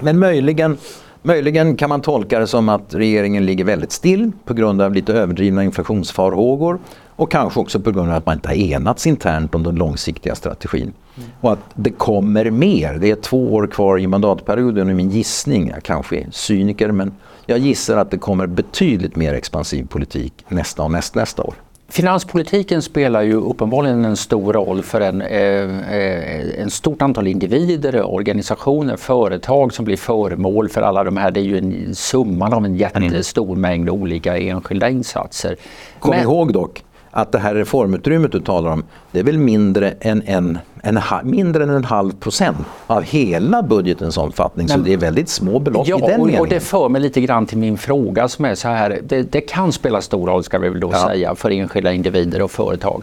Men 0.00 0.18
möjligen 0.18 0.78
Möjligen 1.22 1.76
kan 1.76 1.88
man 1.88 2.00
tolka 2.00 2.38
det 2.38 2.46
som 2.46 2.68
att 2.68 2.94
regeringen 2.94 3.46
ligger 3.46 3.64
väldigt 3.64 3.92
still 3.92 4.32
på 4.44 4.54
grund 4.54 4.82
av 4.82 4.94
lite 4.94 5.12
överdrivna 5.12 5.64
inflationsfarhågor 5.64 6.78
och 7.18 7.30
kanske 7.30 7.60
också 7.60 7.80
på 7.80 7.90
grund 7.90 8.10
av 8.10 8.16
att 8.16 8.26
man 8.26 8.34
inte 8.34 8.48
har 8.48 8.54
enats 8.54 9.06
internt 9.06 9.54
om 9.54 9.62
den 9.62 9.74
långsiktiga 9.74 10.34
strategin. 10.34 10.92
Mm. 11.16 11.28
Och 11.40 11.52
att 11.52 11.58
det 11.74 11.90
kommer 11.90 12.50
mer. 12.50 12.94
Det 12.94 13.10
är 13.10 13.14
två 13.16 13.54
år 13.54 13.66
kvar 13.66 13.98
i 13.98 14.06
mandatperioden 14.06 14.90
och 14.90 14.96
min 14.96 15.10
gissning, 15.10 15.68
jag 15.68 15.82
kanske 15.82 16.16
är 16.16 16.26
cyniker, 16.30 16.90
men 16.90 17.12
jag 17.46 17.58
gissar 17.58 17.96
att 17.96 18.10
det 18.10 18.18
kommer 18.18 18.46
betydligt 18.46 19.16
mer 19.16 19.34
expansiv 19.34 19.86
politik 19.86 20.32
nästa 20.48 20.82
och 20.82 20.90
näst, 20.90 21.14
nästa 21.14 21.42
år. 21.42 21.54
Finanspolitiken 21.90 22.82
spelar 22.82 23.22
ju 23.22 23.34
uppenbarligen 23.34 24.04
en 24.04 24.16
stor 24.16 24.52
roll 24.52 24.82
för 24.82 25.00
en, 25.00 25.20
eh, 25.20 25.94
eh, 25.96 26.60
en 26.60 26.70
stort 26.70 27.02
antal 27.02 27.26
individer, 27.26 28.02
organisationer, 28.04 28.96
företag 28.96 29.74
som 29.74 29.84
blir 29.84 29.96
föremål 29.96 30.68
för 30.68 30.82
alla 30.82 31.04
de 31.04 31.16
här. 31.16 31.30
Det 31.30 31.40
är 31.40 31.44
ju 31.44 31.58
en 31.58 31.94
summan 31.94 32.52
av 32.52 32.64
en 32.64 32.76
jättestor 32.76 33.56
mängd 33.56 33.90
olika 33.90 34.38
enskilda 34.38 34.88
insatser. 34.90 35.56
Kom 36.00 36.10
Men, 36.10 36.22
ihåg 36.22 36.52
dock 36.52 36.84
att 37.10 37.32
det 37.32 37.38
här 37.38 37.54
reformutrymmet 37.54 38.32
du 38.32 38.40
talar 38.40 38.70
om, 38.70 38.84
det 39.12 39.18
är 39.18 39.24
väl 39.24 39.38
mindre 39.38 39.94
än 40.00 40.22
en, 40.26 40.58
en, 40.82 41.00
mindre 41.22 41.62
än 41.62 41.70
en 41.70 41.84
halv 41.84 42.12
procent 42.12 42.58
av 42.86 43.02
hela 43.02 43.62
budgetens 43.62 44.18
omfattning. 44.18 44.66
Men, 44.66 44.78
så 44.78 44.84
det 44.84 44.92
är 44.92 44.96
väldigt 44.96 45.28
små 45.28 45.58
belopp 45.58 45.88
ja, 45.88 45.96
i 45.96 46.00
den 46.00 46.20
och, 46.20 46.26
meningen. 46.26 46.40
och 46.40 46.48
det 46.48 46.60
för 46.60 46.88
mig 46.88 47.00
lite 47.00 47.20
grann 47.20 47.46
till 47.46 47.58
min 47.58 47.78
fråga 47.78 48.28
som 48.28 48.44
är 48.44 48.54
så 48.54 48.68
här, 48.68 49.00
det, 49.04 49.22
det 49.22 49.40
kan 49.40 49.72
spela 49.72 50.00
stor 50.00 50.26
roll 50.26 50.44
ska 50.44 50.58
vi 50.58 50.68
väl 50.68 50.80
då 50.80 50.90
ja. 50.92 51.06
säga 51.06 51.34
för 51.34 51.50
enskilda 51.50 51.92
individer 51.92 52.42
och 52.42 52.50
företag. 52.50 53.02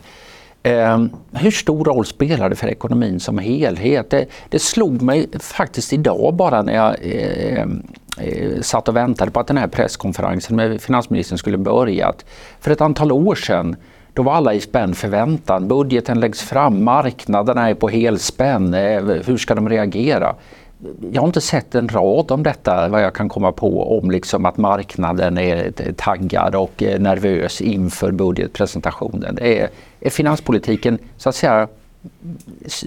Eh, 0.66 1.06
hur 1.32 1.52
stor 1.52 1.86
roll 1.86 2.06
spelar 2.06 2.50
det 2.50 2.56
för 2.56 2.68
ekonomin 2.68 3.20
som 3.20 3.38
helhet? 3.38 4.10
Det, 4.10 4.26
det 4.50 4.60
slog 4.60 5.02
mig 5.02 5.28
faktiskt 5.40 5.94
idag 5.94 6.34
bara 6.34 6.62
när 6.62 6.74
jag 6.74 6.96
eh, 7.02 7.66
eh, 8.18 8.62
satt 8.62 8.88
och 8.88 8.96
väntade 8.96 9.32
på 9.32 9.40
att 9.40 9.48
den 9.48 9.58
här 9.58 9.68
presskonferensen 9.68 10.56
med 10.56 10.82
finansministern 10.82 11.38
skulle 11.38 11.58
börja. 11.58 12.14
För 12.60 12.72
ett 12.72 12.82
antal 12.82 13.12
år 13.12 13.36
sedan 13.36 13.76
då 14.16 14.24
var 14.24 14.34
alla 14.34 14.54
i 14.54 14.62
spänd 14.62 14.98
förväntan. 14.98 15.68
Budgeten 15.68 16.20
läggs 16.20 16.42
fram, 16.42 16.84
marknaderna 16.84 17.70
är 17.70 17.74
på 17.74 17.90
helspänn. 17.90 18.74
Eh, 18.74 19.04
hur 19.04 19.38
ska 19.38 19.56
de 19.56 19.70
reagera? 19.70 20.36
Jag 21.12 21.22
har 21.22 21.28
inte 21.28 21.42
sett 21.42 21.76
en 21.76 21.88
rad 21.90 22.32
om 22.32 22.44
detta, 22.44 22.88
vad 22.88 23.04
jag 23.04 23.14
kan 23.14 23.30
komma 23.30 23.52
på, 23.52 24.00
om 24.00 24.12
liksom 24.12 24.46
att 24.46 24.58
marknaden 24.58 25.38
är 25.38 25.72
taggad 25.98 26.56
och 26.56 26.84
eh, 26.84 27.00
nervös 27.00 27.62
inför 27.62 28.12
budgetpresentationen. 28.12 29.38
Är, 29.42 29.70
är 30.00 30.10
finanspolitiken 30.10 30.98
så 31.18 31.30
att 31.30 31.36
säga 31.36 31.68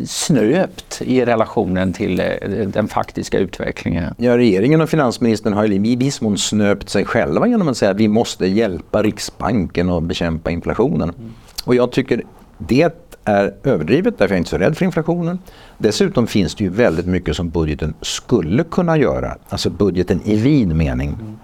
snöpt 0.04 1.02
i 1.02 1.24
relationen 1.24 1.92
till 1.92 2.20
eh, 2.20 2.26
den 2.66 2.88
faktiska 2.88 3.38
utvecklingen. 3.38 4.14
Ja, 4.16 4.36
regeringen 4.36 4.80
och 4.80 4.88
finansministern 4.88 5.52
har 5.52 5.72
i 5.72 5.96
viss 5.96 6.20
mån 6.20 6.38
snöpt 6.38 6.88
sig 6.88 7.04
själva 7.04 7.46
genom 7.46 7.68
att 7.68 7.76
säga 7.76 7.90
att 7.90 7.96
vi 7.96 8.08
måste 8.08 8.46
hjälpa 8.46 9.02
Riksbanken 9.02 9.90
att 9.90 10.02
bekämpa 10.02 10.50
inflationen. 10.50 11.12
Mm. 11.18 11.32
Och 11.64 11.74
jag 11.74 11.92
tycker 11.92 12.22
det 12.58 12.92
är 13.24 13.54
överdrivet 13.62 14.18
därför 14.18 14.34
jag 14.34 14.36
är 14.36 14.38
inte 14.38 14.50
så 14.50 14.58
rädd 14.58 14.76
för 14.76 14.84
inflationen. 14.84 15.38
Dessutom 15.78 16.26
finns 16.26 16.54
det 16.54 16.64
ju 16.64 16.70
väldigt 16.70 17.06
mycket 17.06 17.36
som 17.36 17.50
budgeten 17.50 17.94
skulle 18.02 18.64
kunna 18.64 18.98
göra, 18.98 19.36
alltså 19.48 19.70
budgeten 19.70 20.20
i 20.24 20.36
vid 20.36 20.76
mening. 20.76 21.08
Mm 21.08 21.36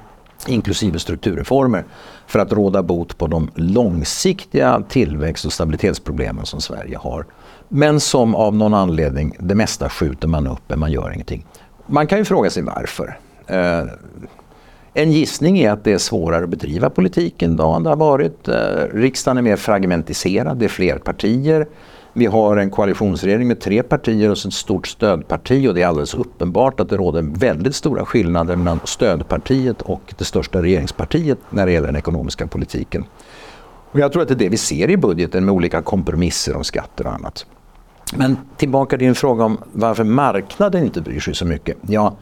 inklusive 0.49 0.99
strukturreformer, 0.99 1.85
för 2.27 2.39
att 2.39 2.53
råda 2.53 2.83
bot 2.83 3.19
på 3.19 3.27
de 3.27 3.51
långsiktiga 3.55 4.83
tillväxt 4.89 5.45
och 5.45 5.53
stabilitetsproblemen 5.53 6.47
som 6.47 6.61
Sverige 6.61 6.97
har. 6.97 7.27
Men 7.69 8.01
som 8.01 8.35
av 8.35 8.55
någon 8.57 8.75
anledning, 8.75 9.37
det 9.39 9.55
mesta 9.55 9.89
skjuter 9.89 10.29
man 10.29 10.47
upp 10.47 10.63
men 10.67 10.79
man 10.79 10.93
gör 10.93 11.13
ingenting. 11.13 11.47
Man 11.87 12.07
kan 12.07 12.19
ju 12.19 12.25
fråga 12.25 12.51
sig 12.51 12.63
varför. 12.63 13.19
Eh, 13.47 13.83
en 14.95 15.13
gissning 15.13 15.59
är 15.59 15.71
att 15.71 15.85
det 15.85 15.93
är 15.93 15.99
svårare 15.99 16.45
att 16.45 16.51
bedriva 16.51 16.91
politiken 16.91 17.53
idag 17.53 17.77
än 17.77 17.83
det 17.83 17.89
har 17.89 17.97
varit. 17.97 18.49
Eh, 18.49 18.55
riksdagen 18.93 19.39
är 19.39 19.43
mer 19.43 19.57
fragmentiserad, 19.57 20.59
det 20.59 20.65
är 20.65 20.69
fler 20.69 20.99
partier. 20.99 21.67
Vi 22.17 22.27
har 22.27 22.57
en 22.57 22.71
koalitionsregering 22.71 23.49
med 23.49 23.61
tre 23.61 23.83
partier 23.83 24.31
och 24.31 24.47
ett 24.47 24.53
stort 24.53 24.87
stödparti 24.87 25.69
och 25.69 25.75
det 25.75 25.83
är 25.83 25.87
alldeles 25.87 26.15
uppenbart 26.15 26.81
att 26.81 26.89
det 26.89 26.97
råder 26.97 27.23
väldigt 27.23 27.75
stora 27.75 28.05
skillnader 28.05 28.57
mellan 28.57 28.81
stödpartiet 28.85 29.83
och 29.83 30.15
det 30.19 30.25
största 30.25 30.63
regeringspartiet 30.63 31.39
när 31.51 31.67
det 31.67 31.73
gäller 31.73 31.87
den 31.87 31.97
ekonomiska 31.97 32.47
politiken. 32.47 33.05
Och 33.95 34.01
jag 34.01 34.13
tror 34.13 34.23
att 34.23 34.29
det 34.29 34.35
är 34.35 34.39
det 34.39 34.49
vi 34.49 34.57
ser 34.57 34.91
i 34.91 34.97
budgeten 34.97 35.45
med 35.45 35.55
olika 35.55 35.83
kompromisser 35.83 36.57
om 36.57 36.65
skatter 36.65 37.07
och 37.07 37.13
annat. 37.13 37.47
Men 38.17 38.39
tillbaka 38.57 38.97
till 38.97 39.07
din 39.07 39.15
fråga 39.15 39.45
om 39.45 39.59
varför 39.73 40.05
marknaden 40.05 40.85
inte 40.85 41.01
bryr 41.01 41.21
sig 41.21 41.35
så 41.35 41.45
mycket. 41.45 41.77
Ja, 41.87 42.17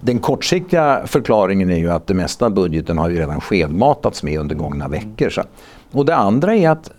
den 0.00 0.18
kortsiktiga 0.18 1.02
förklaringen 1.06 1.70
är 1.70 1.76
ju 1.76 1.90
att 1.90 2.06
det 2.06 2.14
mesta 2.14 2.46
av 2.46 2.54
budgeten 2.54 2.98
har 2.98 3.08
ju 3.08 3.18
redan 3.18 3.40
skedmatats 3.40 4.22
med 4.22 4.40
under 4.40 4.54
gångna 4.54 4.88
veckor. 4.88 5.30
Så. 5.30 5.42
Och 5.92 6.04
det 6.04 6.16
andra 6.16 6.54
är 6.54 6.70
att 6.70 6.90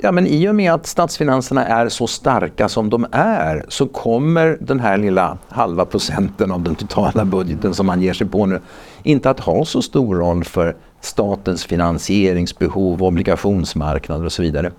Ja, 0.00 0.12
men 0.12 0.26
i 0.26 0.48
och 0.48 0.54
med 0.54 0.72
att 0.72 0.86
statsfinanserna 0.86 1.66
är 1.66 1.88
så 1.88 2.06
starka 2.06 2.68
som 2.68 2.90
de 2.90 3.06
är 3.12 3.64
så 3.68 3.86
kommer 3.86 4.58
den 4.60 4.80
här 4.80 4.98
lilla 4.98 5.38
halva 5.48 5.84
procenten 5.84 6.50
av 6.50 6.62
den 6.62 6.74
totala 6.74 7.24
budgeten 7.24 7.74
som 7.74 7.86
man 7.86 8.02
ger 8.02 8.12
sig 8.12 8.26
på 8.26 8.46
nu 8.46 8.60
inte 9.02 9.30
att 9.30 9.40
ha 9.40 9.64
så 9.64 9.82
stor 9.82 10.16
roll 10.16 10.44
för 10.44 10.76
statens 11.00 11.64
finansieringsbehov, 11.64 13.02
obligationsmarknader 13.02 14.24
och 14.24 14.32
så 14.32 14.42
vidare. 14.42 14.72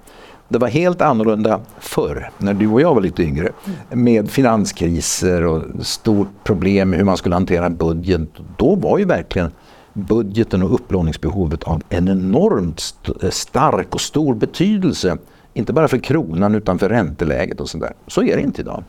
Det 0.48 0.58
var 0.58 0.68
helt 0.68 1.02
annorlunda 1.02 1.60
förr, 1.80 2.32
när 2.38 2.54
du 2.54 2.68
och 2.68 2.82
jag 2.82 2.94
var 2.94 3.02
lite 3.02 3.24
yngre, 3.24 3.50
med 3.90 4.30
finanskriser 4.30 5.46
och 5.46 5.64
stort 5.82 6.44
problem 6.44 6.90
med 6.90 7.00
hur 7.00 7.06
man 7.06 7.18
skulle 7.18 7.36
hantera 7.36 7.70
budget. 7.70 8.30
Då 8.58 8.76
var 8.76 8.98
ju 8.98 9.06
verkligen 9.06 9.52
budgeten 9.94 10.64
och 10.64 10.74
upplåningsbehovet 10.74 11.64
av 11.64 11.82
en 11.90 12.08
enormt 12.08 12.80
st 12.80 13.32
stark 13.32 13.96
och 13.96 14.02
stor 14.02 14.36
betydelse. 14.36 15.18
Inte 15.54 15.74
bara 15.74 15.88
för 15.88 15.98
kronan 15.98 16.56
utan 16.56 16.80
för 16.80 16.90
ränteläget 16.90 17.62
och 17.62 17.70
sådär. 17.70 17.94
Så 18.08 18.24
är 18.24 18.36
det 18.36 18.42
inte 18.42 18.62
idag. 18.62 18.84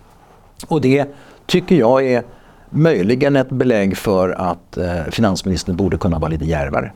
Och 0.68 0.80
det 0.80 1.06
tycker 1.46 1.76
jag 1.76 2.06
är 2.06 2.22
möjligen 2.70 3.37
ett 3.37 3.50
belägg 3.50 3.96
för 3.96 4.30
att 4.30 4.76
eh, 4.76 5.02
finansministern 5.10 5.76
borde 5.76 5.99
kunna 5.99 6.18
vara 6.18 6.28
lite 6.28 6.44
djärvare. 6.44 6.92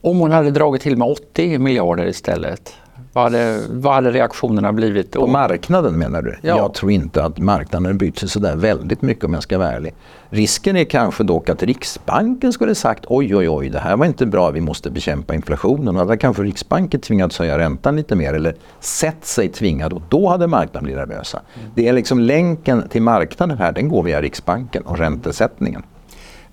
Om 0.00 0.18
hon 0.18 0.30
hade 0.30 0.50
dragit 0.50 0.82
till 0.82 0.96
med 0.96 1.08
80 1.08 1.58
miljarder 1.58 2.06
istället, 2.06 2.74
vad 3.12 3.24
hade, 3.24 3.60
vad 3.70 3.94
hade 3.94 4.10
reaktionerna 4.10 4.72
blivit 4.72 5.12
då? 5.12 5.20
På 5.20 5.26
marknaden 5.26 5.98
menar 5.98 6.22
du? 6.22 6.38
Ja. 6.42 6.56
Jag 6.56 6.74
tror 6.74 6.92
inte 6.92 7.24
att 7.24 7.38
marknaden 7.38 7.98
brytt 7.98 8.18
sig 8.18 8.28
sådär 8.28 8.56
väldigt 8.56 9.02
mycket 9.02 9.24
om 9.24 9.34
jag 9.34 9.42
ska 9.42 9.58
vara 9.58 9.72
ärlig. 9.72 9.94
Risken 10.30 10.76
är 10.76 10.84
kanske 10.84 11.24
dock 11.24 11.48
att 11.48 11.62
Riksbanken 11.62 12.52
skulle 12.52 12.74
sagt 12.74 13.04
oj 13.08 13.36
oj 13.36 13.48
oj 13.48 13.68
det 13.68 13.78
här 13.78 13.96
var 13.96 14.06
inte 14.06 14.26
bra, 14.26 14.50
vi 14.50 14.60
måste 14.60 14.90
bekämpa 14.90 15.34
inflationen. 15.34 15.96
Och 15.96 16.06
då 16.06 16.16
kanske 16.16 16.42
Riksbanken 16.42 17.00
tvingats 17.00 17.38
höja 17.38 17.58
räntan 17.58 17.96
lite 17.96 18.16
mer 18.16 18.34
eller 18.34 18.54
sett 18.80 19.24
sig 19.24 19.48
tvingad 19.48 19.92
och 19.92 20.02
då 20.08 20.28
hade 20.28 20.46
marknaden 20.46 20.84
blivit 20.84 21.08
nervösa. 21.08 21.42
Mm. 21.54 21.70
Det 21.74 21.88
är 21.88 21.92
liksom 21.92 22.20
länken 22.20 22.88
till 22.88 23.02
marknaden 23.02 23.58
här, 23.58 23.72
den 23.72 23.88
går 23.88 24.02
via 24.02 24.22
Riksbanken 24.22 24.82
och 24.82 24.98
räntesättningen. 24.98 25.82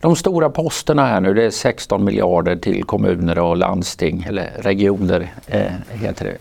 De 0.05 0.15
stora 0.15 0.49
posterna 0.49 1.05
här 1.05 1.21
nu 1.21 1.33
det 1.33 1.43
är 1.43 1.49
16 1.49 2.03
miljarder 2.03 2.55
till 2.55 2.83
kommuner 2.83 3.39
och 3.39 3.57
landsting, 3.57 4.25
eller 4.29 4.51
regioner 4.57 5.33
eh, 5.47 5.61
heter 5.91 6.25
det. 6.25 6.37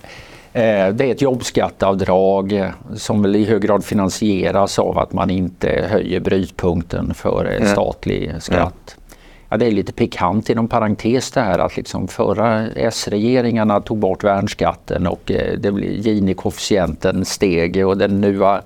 Eh, 0.60 0.94
det 0.94 1.06
är 1.06 1.10
ett 1.10 1.22
jobbskatteavdrag 1.22 2.72
som 2.96 3.22
väl 3.22 3.36
i 3.36 3.44
hög 3.44 3.62
grad 3.62 3.84
finansieras 3.84 4.78
av 4.78 4.98
att 4.98 5.12
man 5.12 5.30
inte 5.30 5.86
höjer 5.90 6.20
brytpunkten 6.20 7.14
för 7.14 7.44
mm. 7.44 7.68
statlig 7.68 8.32
skatt. 8.40 8.96
Ja, 9.48 9.56
det 9.56 9.66
är 9.66 9.70
lite 9.70 9.92
pikant 9.92 10.50
inom 10.50 10.68
parentes 10.68 11.30
det 11.30 11.40
här 11.40 11.58
att 11.58 11.76
liksom 11.76 12.08
förra 12.08 12.66
S-regeringarna 12.68 13.80
tog 13.80 13.98
bort 13.98 14.24
värnskatten 14.24 15.06
och 15.06 15.30
eh, 15.30 15.58
det 15.58 15.72
blir 15.72 15.90
Gini-koefficienten 15.90 17.24
steg 17.24 17.86
och 17.86 17.98
den 17.98 18.20
nya 18.20 18.62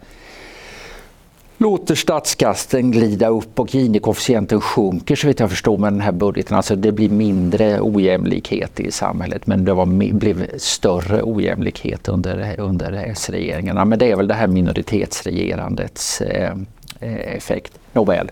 låter 1.58 1.94
statskasten 1.94 2.90
glida 2.90 3.28
upp 3.28 3.60
och 3.60 3.68
Gini-koefficienten 3.74 4.60
sjunker 4.60 5.16
så 5.16 5.26
vitt 5.26 5.40
jag 5.40 5.50
förstår 5.50 5.78
med 5.78 5.92
den 5.92 6.00
här 6.00 6.12
budgeten. 6.12 6.56
Alltså 6.56 6.76
det 6.76 6.92
blir 6.92 7.08
mindre 7.08 7.80
ojämlikhet 7.80 8.80
i 8.80 8.90
samhället 8.90 9.46
men 9.46 9.64
det 9.64 9.74
var, 9.74 10.12
blev 10.12 10.58
större 10.58 11.22
ojämlikhet 11.22 12.08
under, 12.08 12.60
under 12.60 12.92
S-regeringarna. 12.92 13.84
Men 13.84 13.98
det 13.98 14.10
är 14.10 14.16
väl 14.16 14.28
det 14.28 14.34
här 14.34 14.46
minoritetsregerandets 14.46 16.20
eh, 16.20 16.52
eh 17.00 17.36
effekt. 17.36 17.72
Nåväl. 17.92 18.30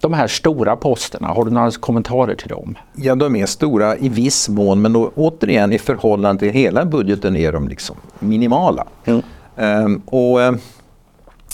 De 0.00 0.12
här 0.12 0.26
stora 0.26 0.76
posterna, 0.76 1.28
har 1.28 1.44
du 1.44 1.50
några 1.50 1.70
kommentarer 1.70 2.34
till 2.34 2.48
dem? 2.48 2.78
Ja, 2.96 3.14
de 3.14 3.36
är 3.36 3.46
stora 3.46 3.96
i 3.96 4.08
viss 4.08 4.48
mån 4.48 4.82
men 4.82 4.92
då, 4.92 5.10
återigen 5.14 5.72
i 5.72 5.78
förhållande 5.78 6.40
till 6.40 6.50
hela 6.50 6.84
budgeten 6.84 7.36
är 7.36 7.52
de 7.52 7.68
liksom 7.68 7.96
minimala. 8.18 8.86
Mm. 9.04 9.22
Um, 9.56 10.02
och 10.06 10.38
uh, 10.38 10.52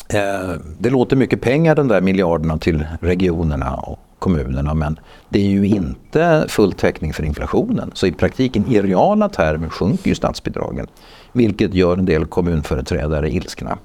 Eh, 0.09 0.55
det 0.79 0.91
låter 0.91 1.17
mycket 1.17 1.41
pengar 1.41 1.75
de 1.75 1.89
där 1.89 2.01
miljarderna 2.01 2.59
till 2.59 2.87
regionerna 3.01 3.75
och 3.75 3.99
kommunerna 4.19 4.75
men 4.75 4.99
det 5.29 5.39
är 5.39 5.49
ju 5.49 5.67
inte 5.67 6.45
full 6.49 6.73
täckning 6.73 7.13
för 7.13 7.25
inflationen. 7.25 7.91
Så 7.95 8.07
i 8.07 8.13
praktiken 8.13 8.67
i 8.69 8.83
reala 8.83 9.29
termer 9.29 9.69
sjunker 9.69 10.09
ju 10.09 10.15
statsbidragen. 10.15 10.87
Vilket 11.33 11.75
gör 11.75 11.97
en 11.97 12.05
del 12.05 12.27
kommunföreträdare 12.27 13.31
ilskna. 13.31 13.79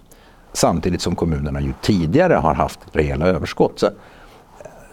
Samtidigt 0.53 1.01
som 1.01 1.15
kommunerna 1.15 1.61
ju 1.61 1.73
tidigare 1.81 2.33
har 2.33 2.53
haft 2.53 2.79
rejäla 2.91 3.27
överskott. 3.27 3.79
Så 3.79 3.85
eh, 3.85 3.91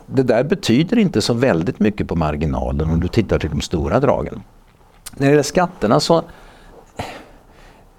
det 0.06 0.22
där 0.22 0.44
betyder 0.44 0.98
inte 0.98 1.20
så 1.20 1.34
väldigt 1.34 1.80
mycket 1.80 2.08
på 2.08 2.16
marginalen 2.16 2.90
om 2.90 3.00
du 3.00 3.08
tittar 3.08 3.38
till 3.38 3.50
de 3.50 3.60
stora 3.60 4.00
dragen. 4.00 4.42
När 5.16 5.26
det 5.26 5.30
gäller 5.30 5.42
skatterna 5.42 6.00
så 6.00 6.22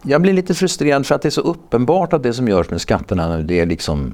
jag 0.07 0.21
blir 0.21 0.33
lite 0.33 0.53
frustrerad 0.53 1.05
för 1.05 1.15
att 1.15 1.21
det 1.21 1.27
är 1.27 1.31
så 1.31 1.41
uppenbart 1.41 2.13
att 2.13 2.24
det 2.24 2.33
som 2.33 2.47
görs 2.47 2.69
med 2.69 2.81
skatterna 2.81 3.38
nu 3.38 3.43
det 3.43 3.59
är 3.59 3.65
liksom 3.65 4.13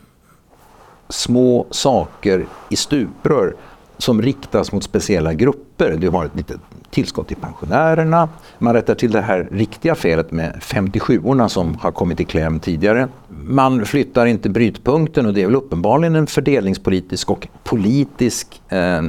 små 1.10 1.66
saker 1.72 2.46
i 2.70 2.76
stuprör 2.76 3.56
som 3.98 4.22
riktas 4.22 4.72
mot 4.72 4.84
speciella 4.84 5.34
grupper. 5.34 5.98
Du 5.98 6.10
har 6.10 6.26
ett 6.26 6.36
litet 6.36 6.60
tillskott 6.90 7.28
till 7.28 7.38
pensionärerna. 7.38 8.30
Man 8.58 8.74
rättar 8.74 8.96
till 8.96 9.12
det 9.12 9.22
här 9.22 9.48
riktiga 9.52 9.96
felet 9.96 10.32
med 10.32 10.60
57orna 10.62 11.48
som 11.48 11.76
har 11.76 11.92
kommit 11.92 12.20
i 12.20 12.26
kläm 12.26 12.60
tidigare. 12.60 13.08
Man 13.28 13.86
flyttar 13.86 14.26
inte 14.26 14.50
brytpunkten 14.50 15.26
och 15.26 15.34
det 15.34 15.42
är 15.42 15.46
väl 15.46 15.56
uppenbarligen 15.56 16.16
en 16.16 16.28
fördelningspolitisk 16.28 17.30
och 17.30 17.48
politisk 17.64 18.62
eh, 18.70 19.02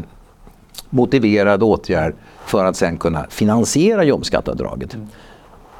motiverad 0.90 1.62
åtgärd 1.62 2.14
för 2.46 2.64
att 2.64 2.76
sen 2.76 2.96
kunna 2.96 3.26
finansiera 3.30 4.04
jobbskatteavdraget. 4.04 4.94
Mm. 4.94 5.08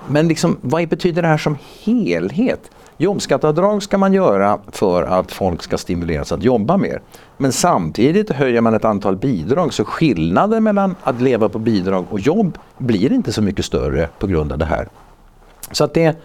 Men 0.09 0.28
liksom, 0.28 0.56
vad 0.61 0.88
betyder 0.88 1.23
det 1.23 1.28
här 1.28 1.38
som 1.38 1.56
helhet? 1.85 2.71
Jobbskatteavdrag 2.97 3.82
ska 3.82 3.99
man 3.99 4.12
göra 4.12 4.59
för 4.73 5.02
att 5.02 5.32
folk 5.32 5.62
ska 5.62 5.78
stimuleras 5.78 6.32
att 6.32 6.42
jobba 6.42 6.76
mer. 6.76 7.02
Men 7.37 7.52
samtidigt 7.52 8.30
höjer 8.30 8.61
man 8.61 8.75
ett 8.75 8.85
antal 8.85 9.16
bidrag 9.16 9.73
så 9.73 9.85
skillnaden 9.85 10.64
mellan 10.64 10.97
att 11.02 11.21
leva 11.21 11.49
på 11.49 11.59
bidrag 11.59 12.04
och 12.11 12.21
jobb 12.21 12.59
blir 12.78 13.12
inte 13.12 13.32
så 13.32 13.42
mycket 13.42 13.64
större 13.64 14.09
på 14.18 14.26
grund 14.26 14.52
av 14.52 14.59
det 14.59 14.64
här. 14.64 14.88
Så 15.73 15.85
att 15.85 15.94
det, 15.94 16.16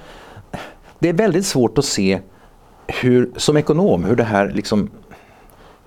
det 1.00 1.10
är 1.10 1.14
väldigt 1.14 1.46
svårt 1.46 1.78
att 1.78 1.86
se 1.86 2.20
hur, 2.88 3.30
som 3.36 3.58
ekonom 3.58 4.04
hur 4.04 4.16
det 4.16 4.24
här 4.24 4.52
liksom 4.52 4.90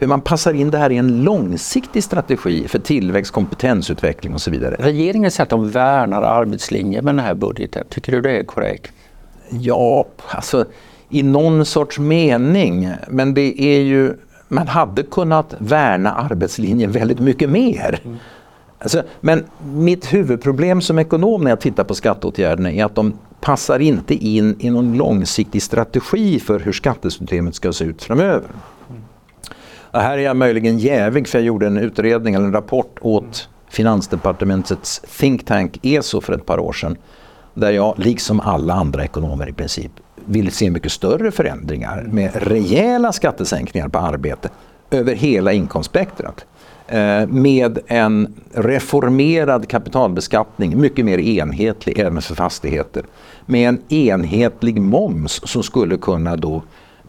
hur 0.00 0.06
man 0.06 0.20
passar 0.20 0.52
in 0.52 0.70
det 0.70 0.78
här 0.78 0.92
i 0.92 0.96
en 0.96 1.24
långsiktig 1.24 2.04
strategi 2.04 2.68
för 2.68 2.78
tillväxt, 2.78 3.32
kompetensutveckling 3.32 4.34
och 4.34 4.40
så 4.40 4.50
vidare. 4.50 4.76
Regeringen 4.78 5.30
säger 5.30 5.42
att 5.42 5.50
de 5.50 5.70
värnar 5.70 6.22
arbetslinjen 6.22 7.04
med 7.04 7.14
den 7.14 7.24
här 7.24 7.34
budgeten. 7.34 7.84
Tycker 7.88 8.12
du 8.12 8.20
det 8.20 8.38
är 8.38 8.44
korrekt? 8.44 8.92
Ja, 9.50 10.06
alltså 10.28 10.64
i 11.08 11.22
någon 11.22 11.64
sorts 11.64 11.98
mening. 11.98 12.90
Men 13.08 13.34
det 13.34 13.62
är 13.62 13.80
ju, 13.80 14.14
man 14.48 14.68
hade 14.68 15.02
kunnat 15.02 15.54
värna 15.58 16.12
arbetslinjen 16.12 16.92
väldigt 16.92 17.20
mycket 17.20 17.50
mer. 17.50 18.00
Mm. 18.04 18.16
Alltså, 18.78 19.02
men 19.20 19.44
mitt 19.64 20.12
huvudproblem 20.12 20.80
som 20.80 20.98
ekonom 20.98 21.44
när 21.44 21.50
jag 21.50 21.60
tittar 21.60 21.84
på 21.84 21.94
skatteåtgärderna 21.94 22.72
är 22.72 22.84
att 22.84 22.94
de 22.94 23.18
passar 23.40 23.78
inte 23.78 24.14
in 24.14 24.56
i 24.58 24.70
någon 24.70 24.96
långsiktig 24.96 25.62
strategi 25.62 26.40
för 26.40 26.60
hur 26.60 26.72
skattesystemet 26.72 27.54
ska 27.54 27.72
se 27.72 27.84
ut 27.84 28.02
framöver. 28.02 28.48
Mm. 29.92 30.06
här 30.06 30.18
är 30.18 30.22
jag 30.22 30.36
möjligen 30.36 30.78
jävig 30.78 31.28
för 31.28 31.38
jag 31.38 31.44
gjorde 31.46 31.66
en 31.66 31.76
utredning 31.76 32.34
eller 32.34 32.46
en 32.46 32.52
rapport 32.52 32.98
åt 33.00 33.48
Finansdepartementets 33.68 35.02
think 35.18 35.46
tank 35.46 35.78
ESO 35.82 36.20
för 36.20 36.32
ett 36.32 36.46
par 36.46 36.58
år 36.58 36.72
sedan 36.72 36.96
där 37.54 37.70
jag, 37.70 37.94
liksom 37.98 38.40
alla 38.40 38.74
andra 38.74 39.04
ekonomer 39.04 39.48
i 39.48 39.52
princip, 39.52 39.92
vill 40.24 40.52
se 40.52 40.70
mycket 40.70 40.92
större 40.92 41.30
förändringar 41.30 42.02
med 42.02 42.30
rejäla 42.34 43.12
skattesänkningar 43.12 43.88
på 43.88 43.98
arbete 43.98 44.48
över 44.90 45.14
hela 45.14 45.52
inkomstspektrat. 45.52 46.46
Eh, 46.86 47.26
med 47.26 47.78
en 47.86 48.34
reformerad 48.54 49.68
kapitalbeskattning, 49.68 50.80
mycket 50.80 51.04
mer 51.04 51.18
enhetlig 51.18 51.98
även 51.98 52.22
för 52.22 52.34
fastigheter. 52.34 53.04
Med 53.46 53.68
en 53.68 53.92
enhetlig 53.92 54.80
moms 54.80 55.40
som 55.44 55.62
skulle 55.62 55.96
kunna 55.96 56.36
då 56.36 56.62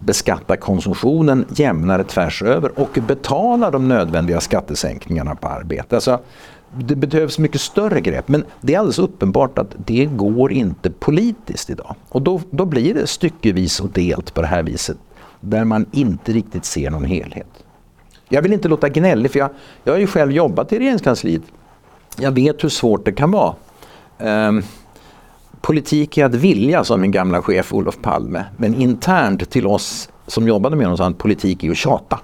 beskatta 0.06 0.58
konsumtionen 0.58 1.46
jämnare 1.50 2.04
tvärs 2.04 2.44
över 2.44 2.80
och 2.80 2.98
betala 3.08 3.72
de 3.72 3.88
nödvändiga 3.88 4.40
skattesänkningarna 4.40 5.36
på 5.36 5.48
arbete. 5.48 5.96
Alltså, 5.96 6.20
det 6.76 6.96
behövs 6.96 7.40
mycket 7.40 7.62
större 7.62 8.02
grepp. 8.02 8.28
Men 8.28 8.46
det 8.62 8.74
är 8.74 8.80
alldeles 8.80 9.00
uppenbart 9.00 9.58
att 9.58 9.76
det 9.78 10.06
går 10.06 10.52
inte 10.52 10.92
politiskt 10.92 11.70
idag. 11.70 11.96
Och 12.10 12.22
då, 12.22 12.42
då 12.52 12.66
blir 12.66 12.94
det 12.94 13.08
styckevis 13.08 13.80
och 13.80 13.90
delt 13.90 14.34
på 14.34 14.42
det 14.42 14.48
här 14.48 14.64
viset. 14.64 14.98
Där 15.40 15.66
man 15.66 15.86
inte 15.92 16.32
riktigt 16.32 16.66
ser 16.66 16.90
någon 16.90 17.06
helhet. 17.06 17.64
Jag 18.30 18.42
vill 18.42 18.54
inte 18.54 18.68
låta 18.68 18.90
gnällig 18.90 19.32
för 19.32 19.40
jag, 19.40 19.50
jag 19.84 19.94
har 19.94 20.00
ju 20.00 20.08
själv 20.08 20.32
jobbat 20.32 20.74
i 20.74 20.80
regeringskansliet. 20.80 21.42
Jag 22.18 22.32
vet 22.32 22.64
hur 22.64 22.70
svårt 22.70 23.06
det 23.06 23.12
kan 23.12 23.32
vara. 23.32 23.56
Um, 24.18 24.64
politik 25.62 26.18
är 26.18 26.26
att 26.26 26.36
vilja, 26.36 26.84
sa 26.84 26.98
min 26.98 27.12
gamla 27.12 27.42
chef 27.42 27.74
Olof 27.74 27.98
Palme. 28.02 28.46
Men 28.58 28.76
internt 28.76 29.50
till 29.50 29.68
oss 29.68 30.10
som 30.28 30.48
jobbade 30.48 30.76
med 30.76 30.86
honom 30.86 30.98
sa 30.98 31.04
han 31.04 31.14
politik 31.14 31.64
är 31.64 31.72
att 31.72 31.78
tjata. 31.78 32.20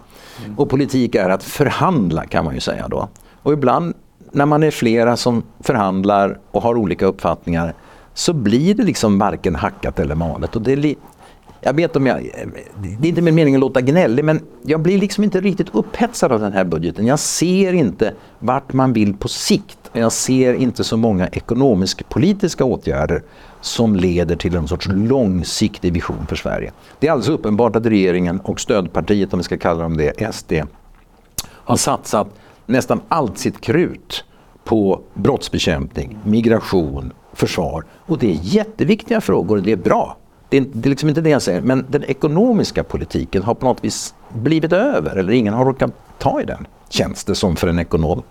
Mm. 0.45 0.59
Och 0.59 0.69
politik 0.69 1.15
är 1.15 1.29
att 1.29 1.43
förhandla 1.43 2.25
kan 2.25 2.45
man 2.45 2.53
ju 2.53 2.59
säga 2.59 2.87
då. 2.87 3.09
Och 3.43 3.53
ibland 3.53 3.93
när 4.31 4.45
man 4.45 4.63
är 4.63 4.71
flera 4.71 5.17
som 5.17 5.43
förhandlar 5.59 6.39
och 6.51 6.61
har 6.61 6.77
olika 6.77 7.05
uppfattningar 7.05 7.73
så 8.13 8.33
blir 8.33 8.75
det 8.75 8.83
liksom 8.83 9.19
varken 9.19 9.55
hackat 9.55 9.99
eller 9.99 10.15
malet. 10.15 10.55
Och 10.55 10.61
det 10.61 10.73
är 10.73 10.95
jag 11.61 11.73
vet 11.73 11.95
om 11.95 12.05
jag, 12.05 12.29
det 12.99 13.07
är 13.07 13.09
inte 13.09 13.21
min 13.21 13.35
mening 13.35 13.55
att 13.55 13.61
låta 13.61 13.81
gnällig 13.81 14.25
men 14.25 14.41
jag 14.63 14.79
blir 14.81 14.97
liksom 14.97 15.23
inte 15.23 15.41
riktigt 15.41 15.75
upphetsad 15.75 16.31
av 16.31 16.39
den 16.39 16.53
här 16.53 16.63
budgeten. 16.63 17.05
Jag 17.05 17.19
ser 17.19 17.73
inte 17.73 18.13
vart 18.39 18.73
man 18.73 18.93
vill 18.93 19.13
på 19.13 19.27
sikt. 19.27 19.86
Jag 19.93 20.11
ser 20.11 20.53
inte 20.53 20.83
så 20.83 20.97
många 20.97 21.27
ekonomisk-politiska 21.27 22.65
åtgärder 22.65 23.23
som 23.61 23.95
leder 23.95 24.35
till 24.35 24.55
en 24.55 24.67
sorts 24.67 24.87
långsiktig 24.91 25.93
vision 25.93 26.25
för 26.27 26.35
Sverige. 26.35 26.71
Det 26.99 27.07
är 27.07 27.11
alldeles 27.11 27.29
uppenbart 27.29 27.75
att 27.75 27.85
regeringen 27.85 28.39
och 28.39 28.59
stödpartiet, 28.59 29.33
om 29.33 29.39
vi 29.39 29.43
ska 29.43 29.57
kalla 29.57 29.83
dem 29.83 29.97
det, 29.97 30.33
SD, 30.35 30.53
har 31.47 31.77
satsat 31.77 32.27
nästan 32.65 33.01
allt 33.07 33.37
sitt 33.37 33.61
krut 33.61 34.23
på 34.63 35.01
brottsbekämpning, 35.13 36.19
migration, 36.23 37.13
försvar. 37.33 37.85
Och 38.05 38.17
det 38.17 38.31
är 38.31 38.39
jätteviktiga 38.41 39.21
frågor, 39.21 39.57
det 39.57 39.71
är 39.71 39.77
bra. 39.77 40.17
Det 40.49 40.57
är, 40.57 40.65
det 40.73 40.87
är 40.87 40.89
liksom 40.89 41.09
inte 41.09 41.21
det 41.21 41.29
jag 41.29 41.41
säger, 41.41 41.61
men 41.61 41.85
den 41.89 42.03
ekonomiska 42.03 42.83
politiken 42.83 43.43
har 43.43 43.53
på 43.53 43.65
något 43.65 43.83
vis 43.83 44.13
blivit 44.29 44.73
över 44.73 45.15
eller 45.15 45.33
ingen 45.33 45.53
har 45.53 45.71
orkat 45.71 45.91
ta 46.17 46.41
i 46.41 46.45
den, 46.45 46.67
känns 46.89 47.23
det 47.23 47.35
som 47.35 47.55
för 47.55 47.67
en 47.67 47.79
ekonom. 47.79 48.23